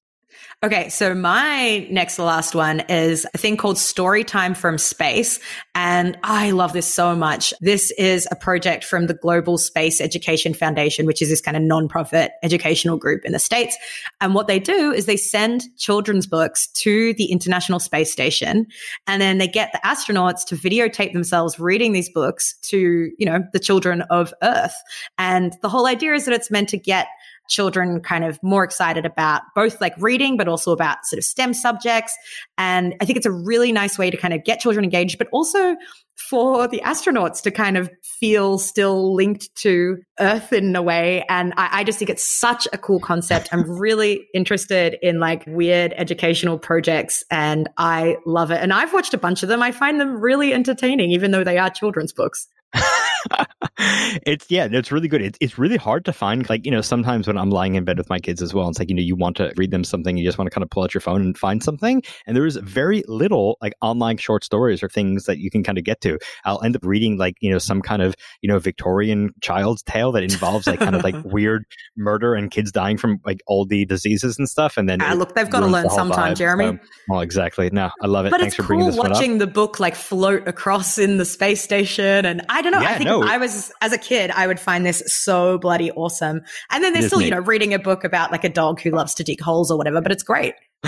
Okay, 0.63 0.89
so 0.89 1.13
my 1.13 1.85
next 1.91 2.15
to 2.15 2.23
last 2.23 2.55
one 2.55 2.79
is 2.89 3.27
a 3.33 3.37
thing 3.37 3.55
called 3.55 3.75
Storytime 3.75 4.57
from 4.57 4.77
Space. 4.77 5.39
And 5.75 6.17
I 6.23 6.51
love 6.51 6.73
this 6.73 6.91
so 6.91 7.15
much. 7.15 7.53
This 7.61 7.91
is 7.99 8.27
a 8.31 8.35
project 8.35 8.83
from 8.83 9.07
the 9.07 9.13
Global 9.13 9.57
Space 9.57 10.01
Education 10.01 10.53
Foundation, 10.53 11.05
which 11.05 11.21
is 11.21 11.29
this 11.29 11.41
kind 11.41 11.55
of 11.55 11.61
nonprofit 11.61 12.29
educational 12.41 12.97
group 12.97 13.25
in 13.25 13.31
the 13.33 13.37
States. 13.37 13.77
And 14.21 14.33
what 14.33 14.47
they 14.47 14.57
do 14.57 14.91
is 14.91 15.05
they 15.05 15.17
send 15.17 15.65
children's 15.77 16.25
books 16.25 16.67
to 16.67 17.13
the 17.13 17.25
International 17.25 17.79
Space 17.79 18.11
Station. 18.11 18.65
And 19.05 19.21
then 19.21 19.37
they 19.37 19.47
get 19.47 19.71
the 19.71 19.81
astronauts 19.85 20.45
to 20.45 20.55
videotape 20.55 21.13
themselves 21.13 21.59
reading 21.59 21.91
these 21.91 22.09
books 22.09 22.55
to, 22.63 23.11
you 23.17 23.25
know, 23.25 23.43
the 23.53 23.59
children 23.59 24.01
of 24.09 24.33
Earth. 24.41 24.75
And 25.17 25.53
the 25.61 25.69
whole 25.69 25.85
idea 25.85 26.13
is 26.13 26.25
that 26.25 26.33
it's 26.33 26.49
meant 26.49 26.69
to 26.69 26.77
get 26.77 27.07
children 27.47 28.01
kind 28.01 28.23
of 28.23 28.41
more 28.41 28.63
excited 28.63 29.05
about 29.05 29.41
both 29.55 29.79
like 29.81 29.93
reading, 29.97 30.37
but 30.37 30.47
also 30.47 30.71
about 30.71 31.05
sort 31.05 31.17
of 31.17 31.23
STEM 31.23 31.53
subjects. 31.53 32.15
And 32.57 32.95
I 33.01 33.05
think 33.05 33.17
it's 33.17 33.25
a 33.25 33.31
really 33.31 33.71
nice 33.71 33.97
way 33.97 34.09
to 34.09 34.17
kind 34.17 34.33
of 34.33 34.43
get 34.43 34.59
children 34.59 34.83
engaged, 34.83 35.17
but 35.17 35.27
also 35.31 35.75
for 36.15 36.67
the 36.67 36.81
astronauts 36.83 37.41
to 37.43 37.51
kind 37.51 37.77
of 37.77 37.89
feel 38.03 38.57
still 38.57 39.13
linked 39.13 39.53
to 39.55 39.97
Earth 40.19 40.53
in 40.53 40.75
a 40.75 40.81
way. 40.81 41.23
And 41.29 41.53
I, 41.57 41.79
I 41.79 41.83
just 41.83 41.99
think 41.99 42.09
it's 42.09 42.25
such 42.25 42.67
a 42.71 42.77
cool 42.77 42.99
concept. 42.99 43.49
I'm 43.51 43.69
really 43.79 44.27
interested 44.33 44.97
in 45.01 45.19
like 45.19 45.43
weird 45.45 45.93
educational 45.97 46.57
projects 46.57 47.23
and 47.29 47.69
I 47.77 48.17
love 48.25 48.51
it. 48.51 48.61
And 48.61 48.71
I've 48.73 48.93
watched 48.93 49.13
a 49.13 49.17
bunch 49.17 49.43
of 49.43 49.49
them. 49.49 49.61
I 49.61 49.71
find 49.71 49.99
them 49.99 50.19
really 50.19 50.53
entertaining, 50.53 51.11
even 51.11 51.31
though 51.31 51.43
they 51.43 51.57
are 51.57 51.69
children's 51.69 52.13
books. 52.13 52.47
it's 53.77 54.49
yeah, 54.49 54.67
it's 54.71 54.91
really 54.91 55.07
good. 55.07 55.21
It's 55.21 55.37
it's 55.41 55.57
really 55.57 55.75
hard 55.75 56.05
to 56.05 56.13
find. 56.13 56.47
Like 56.49 56.65
you 56.65 56.71
know, 56.71 56.81
sometimes 56.81 57.27
when 57.27 57.37
I'm 57.37 57.49
lying 57.49 57.75
in 57.75 57.83
bed 57.83 57.97
with 57.97 58.09
my 58.09 58.19
kids 58.19 58.41
as 58.41 58.53
well, 58.53 58.69
it's 58.69 58.79
like 58.79 58.89
you 58.89 58.95
know, 58.95 59.01
you 59.01 59.15
want 59.15 59.35
to 59.37 59.53
read 59.57 59.71
them 59.71 59.83
something, 59.83 60.15
you 60.15 60.23
just 60.23 60.37
want 60.37 60.49
to 60.49 60.53
kind 60.53 60.63
of 60.63 60.69
pull 60.69 60.83
out 60.83 60.93
your 60.93 61.01
phone 61.01 61.21
and 61.21 61.37
find 61.37 61.61
something, 61.61 62.01
and 62.25 62.37
there 62.37 62.45
is 62.45 62.55
very 62.57 63.03
little 63.07 63.57
like 63.61 63.73
online 63.81 64.15
short 64.17 64.45
stories 64.45 64.81
or 64.81 64.87
things 64.87 65.25
that 65.25 65.39
you 65.39 65.51
can 65.51 65.61
kind 65.61 65.77
of 65.77 65.83
get 65.83 65.99
to. 66.01 66.17
I'll 66.45 66.61
end 66.63 66.77
up 66.77 66.85
reading 66.85 67.17
like 67.17 67.35
you 67.41 67.51
know 67.51 67.57
some 67.57 67.81
kind 67.81 68.01
of 68.01 68.15
you 68.41 68.47
know 68.47 68.59
Victorian 68.59 69.33
child's 69.41 69.83
tale 69.83 70.13
that 70.13 70.23
involves 70.23 70.67
like 70.67 70.79
kind 70.79 70.95
of 70.95 71.03
like 71.03 71.15
weird 71.25 71.65
murder 71.97 72.33
and 72.33 72.49
kids 72.51 72.71
dying 72.71 72.97
from 72.97 73.19
like 73.25 73.41
oldie 73.49 73.85
diseases 73.85 74.37
and 74.39 74.47
stuff, 74.47 74.77
and 74.77 74.87
then 74.87 75.01
ah, 75.01 75.13
look, 75.13 75.35
they've 75.35 75.49
got 75.49 75.61
to 75.61 75.67
learn 75.67 75.89
sometime, 75.89 76.33
vibe. 76.33 76.37
Jeremy. 76.37 76.65
Um, 76.65 76.79
well, 77.09 77.19
exactly. 77.19 77.69
No, 77.71 77.91
I 78.01 78.07
love 78.07 78.25
it. 78.25 78.29
But 78.29 78.39
Thanks 78.39 78.53
it's 78.53 78.55
for 78.55 78.67
bringing 78.67 78.85
cool 78.85 79.03
this 79.03 79.09
watching 79.09 79.37
the 79.37 79.47
book 79.47 79.81
like 79.81 79.95
float 79.95 80.47
across 80.47 80.97
in 80.97 81.17
the 81.17 81.25
space 81.25 81.61
station, 81.61 82.25
and 82.25 82.41
I 82.47 82.61
don't 82.61 82.71
know. 82.71 82.79
Yeah, 82.79 82.91
I 82.91 82.93
think 82.93 83.09
no. 83.09 83.21
I 83.21 83.37
was 83.37 83.64
as 83.81 83.91
a 83.91 83.97
kid, 83.97 84.31
I 84.31 84.47
would 84.47 84.59
find 84.59 84.85
this 84.85 85.03
so 85.07 85.57
bloody 85.57 85.91
awesome. 85.91 86.41
And 86.71 86.83
then 86.83 86.93
there's 86.93 87.07
still, 87.07 87.21
you 87.21 87.31
know, 87.31 87.39
reading 87.39 87.73
a 87.73 87.79
book 87.79 88.03
about 88.03 88.31
like 88.31 88.43
a 88.43 88.49
dog 88.49 88.81
who 88.81 88.91
loves 88.91 89.13
to 89.15 89.23
dig 89.23 89.41
holes 89.41 89.71
or 89.71 89.77
whatever, 89.77 90.01
but 90.01 90.11
it's 90.11 90.23
great. 90.23 90.55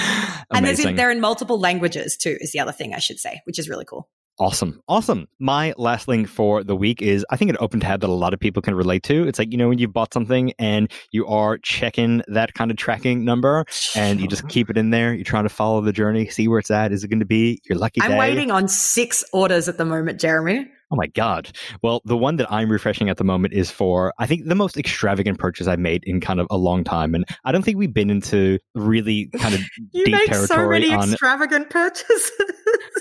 and 0.53 0.65
there's 0.65 0.83
they're 0.83 1.11
in 1.11 1.21
multiple 1.21 1.59
languages 1.59 2.17
too, 2.17 2.37
is 2.39 2.51
the 2.51 2.59
other 2.59 2.71
thing 2.71 2.93
I 2.93 2.99
should 2.99 3.19
say, 3.19 3.41
which 3.45 3.59
is 3.59 3.69
really 3.69 3.85
cool. 3.85 4.09
Awesome. 4.39 4.79
Awesome. 4.87 5.27
My 5.39 5.73
last 5.77 6.07
link 6.07 6.27
for 6.27 6.63
the 6.63 6.75
week 6.75 7.01
is 7.01 7.25
I 7.31 7.37
think 7.37 7.49
an 7.49 7.57
open 7.59 7.79
tab 7.79 8.01
that 8.01 8.09
a 8.09 8.13
lot 8.13 8.35
of 8.35 8.39
people 8.39 8.61
can 8.61 8.75
relate 8.75 9.01
to. 9.03 9.27
It's 9.27 9.39
like, 9.39 9.51
you 9.51 9.57
know, 9.57 9.67
when 9.67 9.79
you 9.79 9.87
bought 9.87 10.13
something 10.13 10.53
and 10.59 10.91
you 11.11 11.25
are 11.25 11.57
checking 11.57 12.21
that 12.27 12.53
kind 12.53 12.69
of 12.69 12.77
tracking 12.77 13.25
number 13.25 13.65
and 13.95 14.21
you 14.21 14.27
just 14.27 14.47
keep 14.47 14.69
it 14.69 14.77
in 14.77 14.91
there. 14.91 15.11
You're 15.11 15.23
trying 15.23 15.45
to 15.45 15.49
follow 15.49 15.81
the 15.81 15.91
journey, 15.91 16.27
see 16.29 16.47
where 16.47 16.59
it's 16.59 16.69
at. 16.69 16.91
Is 16.91 17.03
it 17.03 17.07
going 17.07 17.19
to 17.19 17.25
be 17.25 17.61
your 17.67 17.79
lucky 17.79 17.99
I'm 17.99 18.11
day? 18.11 18.19
waiting 18.19 18.51
on 18.51 18.67
six 18.67 19.23
orders 19.33 19.67
at 19.67 19.79
the 19.79 19.85
moment, 19.85 20.19
Jeremy. 20.19 20.67
Oh 20.89 20.95
my 20.95 21.07
God. 21.07 21.51
Well, 21.81 22.01
the 22.05 22.15
one 22.15 22.37
that 22.37 22.51
I'm 22.51 22.71
refreshing 22.71 23.09
at 23.09 23.17
the 23.17 23.25
moment 23.25 23.53
is 23.53 23.69
for, 23.69 24.13
I 24.19 24.25
think, 24.25 24.45
the 24.45 24.55
most 24.55 24.77
extravagant 24.77 25.37
purchase 25.37 25.67
I've 25.67 25.79
made 25.79 26.03
in 26.05 26.21
kind 26.21 26.39
of 26.39 26.47
a 26.49 26.57
long 26.57 26.85
time. 26.85 27.13
And 27.13 27.25
I 27.43 27.51
don't 27.51 27.63
think 27.63 27.77
we've 27.77 27.93
been 27.93 28.09
into 28.09 28.59
really 28.73 29.29
kind 29.37 29.53
of 29.53 29.61
you 29.91 30.05
deep 30.05 30.13
make 30.13 30.27
territory 30.27 30.47
so 30.47 30.69
many 30.69 30.93
on 30.93 31.11
extravagant 31.11 31.69
purchases. 31.69 32.31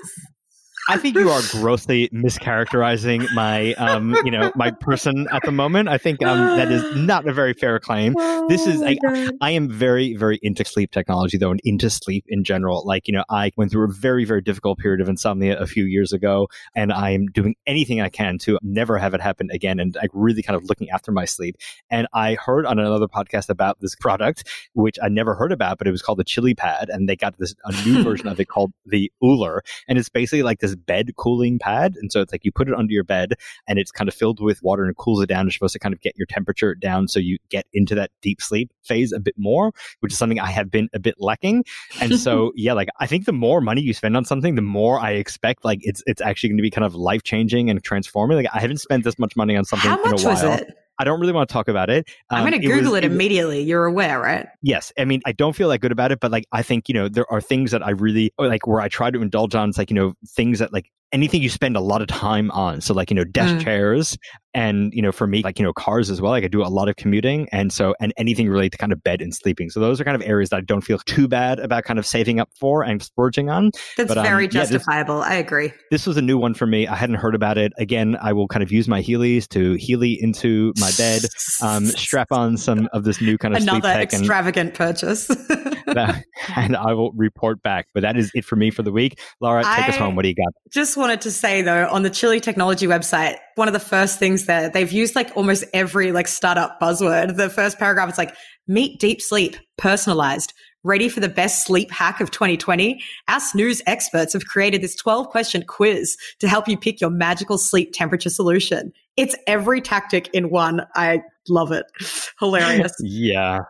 I 0.88 0.98
think 0.98 1.16
you 1.16 1.30
are 1.30 1.42
grossly 1.50 2.08
mischaracterizing 2.10 3.26
my, 3.34 3.74
um, 3.74 4.14
you 4.24 4.30
know, 4.30 4.52
my 4.54 4.70
person 4.70 5.26
at 5.32 5.42
the 5.42 5.50
moment. 5.50 5.88
I 5.88 5.98
think 5.98 6.24
um, 6.24 6.56
that 6.56 6.70
is 6.70 6.96
not 6.96 7.26
a 7.26 7.32
very 7.32 7.54
fair 7.54 7.80
claim. 7.80 8.14
Oh 8.16 8.46
this 8.48 8.68
is, 8.68 8.80
I, 8.82 8.96
I 9.40 9.50
am 9.50 9.68
very, 9.68 10.14
very 10.14 10.38
into 10.42 10.64
sleep 10.64 10.92
technology 10.92 11.38
though, 11.38 11.50
and 11.50 11.60
into 11.64 11.90
sleep 11.90 12.24
in 12.28 12.44
general. 12.44 12.84
Like, 12.86 13.08
you 13.08 13.14
know, 13.14 13.24
I 13.28 13.50
went 13.56 13.72
through 13.72 13.86
a 13.86 13.92
very, 13.92 14.24
very 14.24 14.40
difficult 14.42 14.78
period 14.78 15.00
of 15.00 15.08
insomnia 15.08 15.58
a 15.58 15.66
few 15.66 15.86
years 15.86 16.12
ago, 16.12 16.46
and 16.76 16.92
I 16.92 17.10
am 17.10 17.26
doing 17.26 17.56
anything 17.66 18.00
I 18.00 18.08
can 18.08 18.38
to 18.38 18.56
never 18.62 18.96
have 18.96 19.12
it 19.12 19.20
happen 19.20 19.50
again, 19.50 19.80
and 19.80 19.96
like 19.96 20.10
really 20.12 20.42
kind 20.42 20.56
of 20.56 20.68
looking 20.68 20.90
after 20.90 21.10
my 21.10 21.24
sleep. 21.24 21.56
And 21.90 22.06
I 22.14 22.34
heard 22.34 22.64
on 22.64 22.78
another 22.78 23.08
podcast 23.08 23.48
about 23.48 23.80
this 23.80 23.96
product, 23.96 24.44
which 24.74 24.98
I 25.02 25.08
never 25.08 25.34
heard 25.34 25.50
about, 25.50 25.78
but 25.78 25.88
it 25.88 25.90
was 25.90 26.02
called 26.02 26.18
the 26.18 26.24
Chili 26.24 26.54
Pad, 26.54 26.90
and 26.90 27.08
they 27.08 27.16
got 27.16 27.36
this 27.38 27.56
a 27.64 27.72
new 27.84 28.02
version 28.04 28.28
of 28.28 28.38
it 28.38 28.46
called 28.46 28.72
the 28.84 29.10
Ooler, 29.20 29.62
and 29.88 29.98
it's 29.98 30.08
basically 30.08 30.44
like 30.44 30.60
this 30.60 30.75
bed 30.76 31.16
cooling 31.16 31.58
pad. 31.58 31.94
And 31.96 32.12
so 32.12 32.20
it's 32.20 32.32
like 32.32 32.44
you 32.44 32.52
put 32.52 32.68
it 32.68 32.74
under 32.74 32.92
your 32.92 33.04
bed 33.04 33.34
and 33.66 33.78
it's 33.78 33.90
kind 33.90 34.08
of 34.08 34.14
filled 34.14 34.40
with 34.40 34.62
water 34.62 34.82
and 34.82 34.90
it 34.90 34.96
cools 34.96 35.22
it 35.22 35.26
down. 35.26 35.46
It's 35.46 35.56
supposed 35.56 35.72
to 35.72 35.78
kind 35.78 35.94
of 35.94 36.00
get 36.00 36.16
your 36.16 36.26
temperature 36.26 36.74
down 36.74 37.08
so 37.08 37.18
you 37.18 37.38
get 37.48 37.66
into 37.72 37.94
that 37.94 38.10
deep 38.22 38.40
sleep 38.40 38.72
phase 38.82 39.12
a 39.12 39.20
bit 39.20 39.34
more, 39.36 39.72
which 40.00 40.12
is 40.12 40.18
something 40.18 40.40
I 40.40 40.50
have 40.50 40.70
been 40.70 40.88
a 40.94 40.98
bit 40.98 41.16
lacking. 41.18 41.64
And 42.00 42.18
so, 42.18 42.52
yeah, 42.56 42.72
like 42.72 42.88
I 43.00 43.06
think 43.06 43.24
the 43.24 43.32
more 43.32 43.60
money 43.60 43.80
you 43.80 43.94
spend 43.94 44.16
on 44.16 44.24
something, 44.24 44.54
the 44.54 44.62
more 44.62 45.00
I 45.00 45.12
expect 45.12 45.64
like 45.64 45.80
it's 45.82 46.02
it's 46.06 46.20
actually 46.20 46.50
going 46.50 46.58
to 46.58 46.62
be 46.62 46.70
kind 46.70 46.84
of 46.84 46.94
life 46.94 47.22
changing 47.22 47.70
and 47.70 47.82
transforming. 47.82 48.36
Like 48.36 48.48
I 48.54 48.60
haven't 48.60 48.80
spent 48.80 49.04
this 49.04 49.18
much 49.18 49.36
money 49.36 49.56
on 49.56 49.64
something 49.64 49.90
How 49.90 49.96
much 50.02 50.20
in 50.20 50.26
a 50.26 50.34
while. 50.34 50.50
was 50.50 50.60
it? 50.60 50.74
I 50.98 51.04
don't 51.04 51.20
really 51.20 51.32
want 51.32 51.48
to 51.48 51.52
talk 51.52 51.68
about 51.68 51.90
it. 51.90 52.08
I'm 52.30 52.38
Um, 52.44 52.48
going 52.50 52.60
to 52.60 52.66
Google 52.66 52.94
it, 52.94 53.04
was- 53.04 53.12
immediately. 53.12 53.62
You're 53.62 53.84
aware, 53.86 54.20
right? 54.20 54.46
yes 54.62 54.92
i 54.98 55.04
mean 55.04 55.20
i 55.26 55.32
don't 55.32 55.54
feel 55.54 55.68
that 55.68 55.78
good 55.80 55.92
about 55.92 56.10
it 56.10 56.18
but 56.20 56.30
like 56.32 56.44
i 56.52 56.62
think 56.62 56.88
you 56.88 56.94
know 56.94 57.08
there 57.08 57.30
are 57.30 57.40
things 57.40 57.70
that 57.70 57.86
i 57.86 57.90
really 57.90 58.32
like 58.38 58.66
where 58.66 58.80
i 58.80 58.88
try 58.88 59.10
to 59.10 59.20
indulge 59.22 59.54
on 59.54 59.68
it's 59.68 59.78
like 59.78 59.90
you 59.90 59.94
know 59.94 60.14
things 60.26 60.58
that 60.58 60.72
like 60.72 60.90
anything 61.16 61.40
you 61.40 61.48
spend 61.48 61.76
a 61.76 61.80
lot 61.80 62.02
of 62.02 62.08
time 62.08 62.50
on 62.50 62.80
so 62.82 62.92
like 62.92 63.10
you 63.10 63.16
know 63.16 63.24
desk 63.24 63.54
Mm. 63.54 63.60
chairs 63.64 64.18
and 64.52 64.92
you 64.92 65.00
know 65.00 65.12
for 65.12 65.26
me 65.26 65.40
like 65.42 65.58
you 65.58 65.64
know 65.64 65.72
cars 65.72 66.10
as 66.10 66.20
well 66.20 66.32
like 66.32 66.44
i 66.44 66.48
do 66.48 66.62
a 66.62 66.68
lot 66.68 66.88
of 66.88 66.96
commuting 66.96 67.48
and 67.52 67.72
so 67.72 67.94
and 68.00 68.12
anything 68.18 68.48
related 68.48 68.72
to 68.72 68.78
kind 68.78 68.92
of 68.92 69.02
bed 69.02 69.22
and 69.22 69.34
sleeping 69.34 69.70
so 69.70 69.80
those 69.80 69.98
are 70.00 70.04
kind 70.04 70.14
of 70.14 70.22
areas 70.28 70.50
that 70.50 70.56
i 70.56 70.60
don't 70.60 70.82
feel 70.82 70.98
too 71.06 71.26
bad 71.28 71.58
about 71.60 71.84
kind 71.84 71.98
of 71.98 72.04
saving 72.06 72.38
up 72.40 72.48
for 72.60 72.82
and 72.82 73.02
splurging 73.02 73.48
on 73.48 73.70
That's 73.96 74.08
But, 74.08 74.18
um, 74.18 74.24
very 74.24 74.44
yeah, 74.44 74.60
this- 74.60 74.70
justifiable. 74.70 75.22
I 75.22 75.34
agree. 75.34 75.72
this 75.90 76.06
was 76.06 76.16
a 76.18 76.22
new 76.22 76.36
one 76.38 76.52
for 76.54 76.66
me 76.66 76.86
i 76.88 76.94
hadn't 76.96 77.16
heard 77.16 77.34
about 77.34 77.56
it 77.56 77.72
again 77.78 78.16
i 78.20 78.32
will 78.32 78.48
kind 78.48 78.62
of 78.62 78.70
use 78.72 78.86
my 78.88 79.00
heelys 79.02 79.48
to 79.50 79.74
heely 79.74 80.18
into 80.18 80.72
my 80.80 80.90
bed 80.98 81.22
um 81.62 81.86
strap 81.86 82.30
on 82.32 82.56
some 82.56 82.88
of 82.92 83.04
this 83.04 83.20
new 83.22 83.38
kind 83.38 83.54
of 83.56 83.62
sleep 83.62 83.72
Another 83.72 83.88
tech 83.94 84.12
and 84.12 84.22
extravagant 84.22 84.74
purchase. 84.74 85.30
and 86.56 86.76
I 86.76 86.92
will 86.94 87.12
report 87.12 87.62
back. 87.62 87.86
But 87.94 88.02
that 88.02 88.16
is 88.16 88.30
it 88.34 88.44
for 88.44 88.56
me 88.56 88.70
for 88.70 88.82
the 88.82 88.92
week. 88.92 89.20
Laura, 89.40 89.62
take 89.62 89.88
us 89.88 89.96
home. 89.96 90.16
What 90.16 90.22
do 90.22 90.28
you 90.28 90.34
got? 90.34 90.52
Just 90.72 90.96
wanted 90.96 91.20
to 91.22 91.30
say 91.30 91.62
though, 91.62 91.88
on 91.88 92.02
the 92.02 92.10
Chili 92.10 92.40
Technology 92.40 92.86
website, 92.86 93.36
one 93.54 93.68
of 93.68 93.74
the 93.74 93.80
first 93.80 94.18
things 94.18 94.46
that 94.46 94.72
they've 94.72 94.90
used 94.90 95.14
like 95.14 95.36
almost 95.36 95.64
every 95.72 96.12
like 96.12 96.28
startup 96.28 96.80
buzzword. 96.80 97.36
The 97.36 97.50
first 97.50 97.78
paragraph 97.78 98.10
is 98.10 98.18
like, 98.18 98.34
meet 98.66 99.00
deep 99.00 99.20
sleep, 99.20 99.56
personalized. 99.76 100.52
Ready 100.84 101.08
for 101.08 101.18
the 101.18 101.28
best 101.28 101.64
sleep 101.66 101.90
hack 101.90 102.20
of 102.20 102.30
2020? 102.30 103.02
Our 103.26 103.40
snooze 103.40 103.82
experts 103.88 104.34
have 104.34 104.46
created 104.46 104.82
this 104.82 104.94
12 104.94 105.28
question 105.30 105.64
quiz 105.66 106.16
to 106.38 106.46
help 106.46 106.68
you 106.68 106.78
pick 106.78 107.00
your 107.00 107.10
magical 107.10 107.58
sleep 107.58 107.90
temperature 107.92 108.30
solution. 108.30 108.92
It's 109.16 109.34
every 109.48 109.80
tactic 109.80 110.28
in 110.32 110.48
one. 110.48 110.86
I 110.94 111.22
love 111.48 111.72
it. 111.72 111.86
Hilarious. 112.40 112.92
Yeah. 113.00 113.60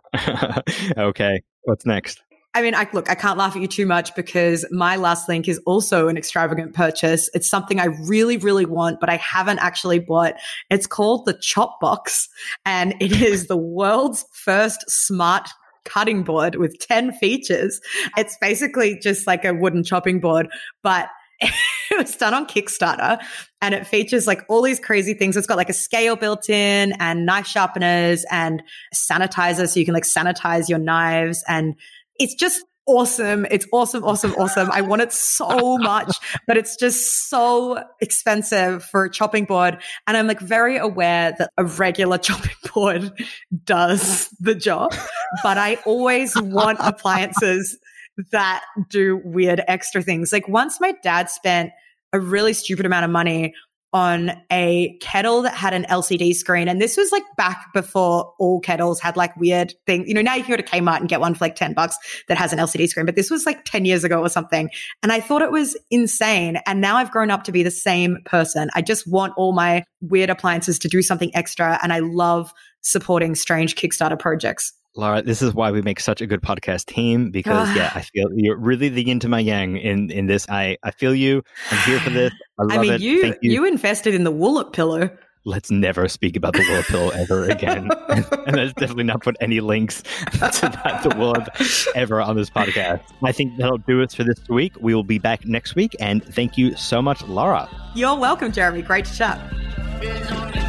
okay. 0.97 1.41
What's 1.67 1.85
next? 1.85 2.23
I 2.53 2.61
mean, 2.61 2.73
I 2.73 2.87
look, 2.93 3.09
I 3.09 3.13
can't 3.13 3.37
laugh 3.37 3.57
at 3.57 3.61
you 3.61 3.67
too 3.67 3.85
much 3.85 4.15
because 4.15 4.65
my 4.71 4.95
last 4.95 5.27
link 5.27 5.49
is 5.49 5.59
also 5.65 6.07
an 6.07 6.15
extravagant 6.15 6.73
purchase. 6.73 7.29
It's 7.33 7.49
something 7.49 7.77
I 7.77 7.87
really, 8.05 8.37
really 8.37 8.65
want, 8.65 9.01
but 9.01 9.09
I 9.09 9.17
haven't 9.17 9.59
actually 9.59 9.99
bought. 9.99 10.35
It's 10.69 10.87
called 10.87 11.25
the 11.25 11.33
Chop 11.33 11.81
Box 11.81 12.29
and 12.65 12.95
it 13.01 13.21
is 13.21 13.47
the 13.47 13.57
world's 13.57 14.23
first 14.31 14.89
smart 14.89 15.49
cutting 15.83 16.23
board 16.23 16.55
with 16.55 16.79
10 16.79 17.11
features. 17.13 17.81
It's 18.15 18.37
basically 18.39 18.97
just 18.97 19.27
like 19.27 19.43
a 19.43 19.53
wooden 19.53 19.83
chopping 19.83 20.21
board, 20.21 20.47
but 20.83 21.09
it 21.91 21.97
was 21.97 22.15
done 22.15 22.33
on 22.33 22.47
Kickstarter 22.47 23.19
and 23.61 23.73
it 23.73 23.85
features 23.85 24.27
like 24.27 24.43
all 24.49 24.61
these 24.61 24.79
crazy 24.79 25.13
things. 25.13 25.37
It's 25.37 25.47
got 25.47 25.57
like 25.57 25.69
a 25.69 25.73
scale 25.73 26.15
built 26.15 26.49
in 26.49 26.93
and 26.99 27.25
knife 27.25 27.47
sharpeners 27.47 28.25
and 28.31 28.63
sanitizer 28.93 29.67
so 29.67 29.79
you 29.79 29.85
can 29.85 29.93
like 29.93 30.03
sanitize 30.03 30.69
your 30.69 30.79
knives 30.79 31.43
and 31.47 31.75
it's 32.19 32.33
just 32.35 32.61
awesome. 32.87 33.45
It's 33.51 33.67
awesome, 33.71 34.03
awesome, 34.03 34.33
awesome. 34.35 34.71
I 34.71 34.81
want 34.81 35.01
it 35.01 35.11
so 35.11 35.77
much, 35.77 36.17
but 36.47 36.57
it's 36.57 36.75
just 36.75 37.29
so 37.29 37.83
expensive 38.01 38.83
for 38.83 39.03
a 39.03 39.11
chopping 39.11 39.45
board. 39.45 39.77
And 40.07 40.17
I'm 40.17 40.27
like 40.27 40.39
very 40.39 40.77
aware 40.77 41.35
that 41.37 41.51
a 41.57 41.65
regular 41.65 42.17
chopping 42.17 42.55
board 42.73 43.11
does 43.65 44.29
the 44.39 44.55
job, 44.55 44.95
but 45.43 45.57
I 45.57 45.75
always 45.85 46.39
want 46.41 46.79
appliances 46.81 47.77
that 48.31 48.63
do 48.89 49.21
weird 49.23 49.63
extra 49.67 50.01
things. 50.01 50.31
Like 50.31 50.47
once 50.47 50.79
my 50.79 50.93
dad 51.03 51.29
spent 51.29 51.71
a 52.13 52.19
really 52.19 52.53
stupid 52.53 52.85
amount 52.85 53.05
of 53.05 53.11
money 53.11 53.53
on 53.93 54.31
a 54.51 54.97
kettle 54.99 55.41
that 55.43 55.53
had 55.53 55.73
an 55.73 55.85
LCD 55.85 56.33
screen. 56.33 56.67
And 56.67 56.81
this 56.81 56.97
was 56.97 57.11
like 57.11 57.23
back 57.37 57.67
before 57.73 58.33
all 58.37 58.59
kettles 58.59 58.99
had 58.99 59.15
like 59.15 59.35
weird 59.37 59.73
things. 59.85 60.07
You 60.07 60.13
know, 60.13 60.21
now 60.21 60.35
you 60.35 60.43
can 60.43 60.51
go 60.51 60.57
to 60.57 60.63
Kmart 60.63 60.99
and 60.99 61.07
get 61.07 61.21
one 61.21 61.33
for 61.33 61.45
like 61.45 61.55
10 61.55 61.73
bucks 61.73 61.97
that 62.27 62.37
has 62.37 62.51
an 62.51 62.59
LCD 62.59 62.89
screen, 62.89 63.05
but 63.05 63.15
this 63.15 63.31
was 63.31 63.45
like 63.45 63.63
10 63.63 63.85
years 63.85 64.03
ago 64.03 64.19
or 64.19 64.29
something. 64.29 64.69
And 65.01 65.11
I 65.11 65.21
thought 65.21 65.41
it 65.41 65.51
was 65.51 65.77
insane. 65.89 66.59
And 66.65 66.81
now 66.81 66.97
I've 66.97 67.11
grown 67.11 67.31
up 67.31 67.43
to 67.45 67.51
be 67.51 67.63
the 67.63 67.71
same 67.71 68.17
person. 68.25 68.69
I 68.75 68.81
just 68.81 69.07
want 69.07 69.33
all 69.37 69.53
my 69.53 69.83
weird 70.01 70.29
appliances 70.29 70.77
to 70.79 70.89
do 70.89 71.01
something 71.01 71.33
extra. 71.33 71.79
And 71.81 71.93
I 71.93 71.99
love 71.99 72.51
supporting 72.81 73.35
strange 73.35 73.75
Kickstarter 73.75 74.19
projects. 74.19 74.73
Laura, 74.97 75.21
this 75.21 75.41
is 75.41 75.53
why 75.53 75.71
we 75.71 75.81
make 75.81 75.99
such 75.99 76.21
a 76.21 76.27
good 76.27 76.41
podcast 76.41 76.87
team 76.87 77.29
because 77.29 77.73
yeah, 77.75 77.91
I 77.95 78.01
feel 78.01 78.29
you're 78.33 78.57
really 78.57 78.89
the 78.89 79.03
yin 79.03 79.19
to 79.21 79.29
my 79.29 79.39
yang 79.39 79.77
in 79.77 80.09
in 80.09 80.25
this. 80.25 80.47
I 80.49 80.77
I 80.83 80.91
feel 80.91 81.13
you. 81.13 81.43
I'm 81.71 81.77
here 81.89 81.99
for 81.99 82.09
this. 82.09 82.33
I 82.59 82.63
love 82.63 82.79
I 82.79 82.81
mean, 82.81 82.93
it. 82.93 83.01
you, 83.01 83.21
Thank 83.21 83.37
you 83.41 83.51
you. 83.51 83.65
invested 83.65 84.15
in 84.15 84.23
the 84.23 84.31
Woollett 84.31 84.73
pillow. 84.73 85.09
Let's 85.45 85.71
never 85.71 86.09
speak 86.09 86.35
about 86.35 86.53
the 86.53 86.65
Willow 86.67 86.83
pill 86.83 87.13
ever 87.13 87.45
again. 87.45 87.89
and 88.09 88.57
let's 88.57 88.73
definitely 88.73 89.05
not 89.05 89.21
put 89.21 89.37
any 89.39 89.61
links 89.61 90.01
to 90.33 90.81
that 90.83 90.99
the 91.03 91.15
Willow 91.17 91.45
ever 91.95 92.19
on 92.21 92.35
this 92.35 92.49
podcast. 92.49 93.01
I 93.23 93.31
think 93.31 93.57
that'll 93.57 93.77
do 93.77 94.03
us 94.03 94.13
for 94.13 94.25
this 94.25 94.41
week. 94.49 94.73
We 94.81 94.93
will 94.93 95.05
be 95.05 95.19
back 95.19 95.45
next 95.45 95.73
week. 95.75 95.95
And 96.01 96.21
thank 96.21 96.57
you 96.57 96.75
so 96.75 97.01
much, 97.01 97.23
Laura. 97.23 97.69
You're 97.95 98.17
welcome, 98.17 98.51
Jeremy. 98.51 98.81
Great 98.81 99.05
to 99.05 99.15
chat. 99.15 100.66